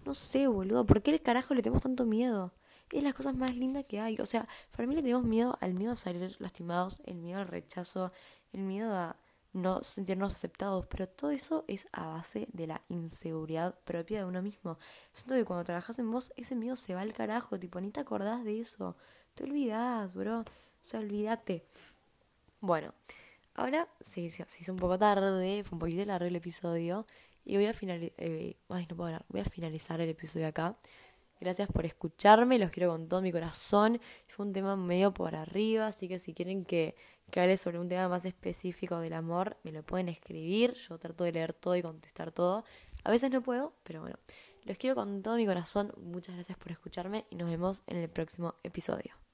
No 0.04 0.16
sé, 0.16 0.48
boludo. 0.48 0.86
¿Por 0.86 1.02
qué 1.02 1.12
el 1.12 1.22
carajo 1.22 1.54
le 1.54 1.62
tenemos 1.62 1.82
tanto 1.82 2.06
miedo? 2.06 2.52
Es 2.92 3.04
las 3.04 3.14
cosas 3.14 3.36
más 3.36 3.56
lindas 3.56 3.86
que 3.86 4.00
hay. 4.00 4.18
O 4.20 4.26
sea, 4.26 4.48
para 4.72 4.88
mí 4.88 4.96
le 4.96 5.02
tenemos 5.02 5.24
miedo 5.24 5.58
al 5.62 5.74
miedo 5.74 5.94
a 5.94 5.96
salir 5.96 6.36
lastimados, 6.40 7.02
el 7.06 7.16
miedo 7.16 7.40
al 7.40 7.48
rechazo, 7.48 8.12
el 8.54 8.62
miedo 8.62 8.94
a 8.94 9.18
no 9.56 9.82
sentirnos 9.84 10.36
aceptados, 10.36 10.86
pero 10.88 11.08
todo 11.08 11.32
eso 11.32 11.64
es 11.68 11.88
a 11.94 12.08
base 12.08 12.48
de 12.52 12.68
la 12.68 12.82
inseguridad 12.90 13.74
propia 13.86 14.20
de 14.20 14.26
uno 14.26 14.42
mismo. 14.42 14.78
Siento 15.14 15.36
que 15.36 15.46
cuando 15.46 15.64
trabajas 15.64 15.98
en 15.98 16.12
vos, 16.12 16.34
ese 16.36 16.56
miedo 16.56 16.76
se 16.76 16.94
va 16.94 17.02
al 17.02 17.14
carajo, 17.14 17.58
tipo, 17.58 17.80
ni 17.80 17.90
te 17.90 18.02
acordás 18.02 18.44
de 18.44 18.60
eso. 18.60 18.98
Te 19.34 19.46
olvidás, 19.46 20.14
bro. 20.14 20.42
O 20.42 20.46
sea, 20.82 21.00
olvídate. 21.00 21.66
Bueno, 22.60 22.94
ahora 23.56 23.88
sí, 24.02 24.30
se 24.30 24.46
hizo 24.60 24.74
un 24.74 24.80
poco 24.80 25.00
tarde, 25.00 25.64
fue 25.64 25.76
un 25.76 25.80
poquito 25.80 26.04
largo 26.06 26.28
el 26.28 26.36
episodio. 26.36 27.06
Y 27.46 27.56
voy 27.56 27.68
a 27.68 27.74
finalizar. 27.74 28.14
Eh, 28.18 28.58
ay, 28.70 28.88
no 28.90 28.96
puedo. 28.98 29.20
Voy 29.30 29.42
a 29.42 29.46
finalizar 29.46 30.02
el 30.02 30.10
episodio 30.10 30.48
acá. 30.48 30.76
Gracias 31.40 31.68
por 31.68 31.86
escucharme, 31.86 32.58
los 32.58 32.72
quiero 32.72 32.90
con 32.92 33.08
todo 33.08 33.22
mi 33.22 33.32
corazón. 33.32 34.00
Fue 34.28 34.46
un 34.46 34.54
tema 34.54 34.76
medio 34.76 35.14
por 35.14 35.36
arriba, 35.36 35.88
así 35.88 36.08
que 36.08 36.20
si 36.20 36.34
quieren 36.34 36.66
que, 36.66 36.96
que 37.30 37.40
hable 37.40 37.58
sobre 37.58 37.80
un 37.80 37.90
tema 37.90 38.08
más 38.08 38.26
específico 38.26 39.00
del 39.00 39.14
amor, 39.14 39.58
me 39.64 39.72
lo 39.72 39.84
pueden 39.84 40.10
escribir. 40.10 40.74
Yo 40.76 40.98
trato 40.98 41.24
de 41.24 41.34
leer 41.34 41.54
todo 41.54 41.76
y 41.76 41.82
contestar 41.82 42.32
todo. 42.32 42.64
A 43.04 43.12
veces 43.12 43.32
no 43.32 43.42
puedo, 43.42 43.74
pero 43.84 44.02
bueno. 44.02 44.18
Los 44.64 44.80
quiero 44.80 44.96
con 44.96 45.22
todo 45.22 45.36
mi 45.36 45.46
corazón. 45.46 45.94
Muchas 45.98 46.36
gracias 46.36 46.58
por 46.58 46.72
escucharme 46.72 47.26
y 47.30 47.36
nos 47.36 47.50
vemos 47.50 47.84
en 47.86 47.98
el 47.98 48.10
próximo 48.10 48.56
episodio. 48.64 49.25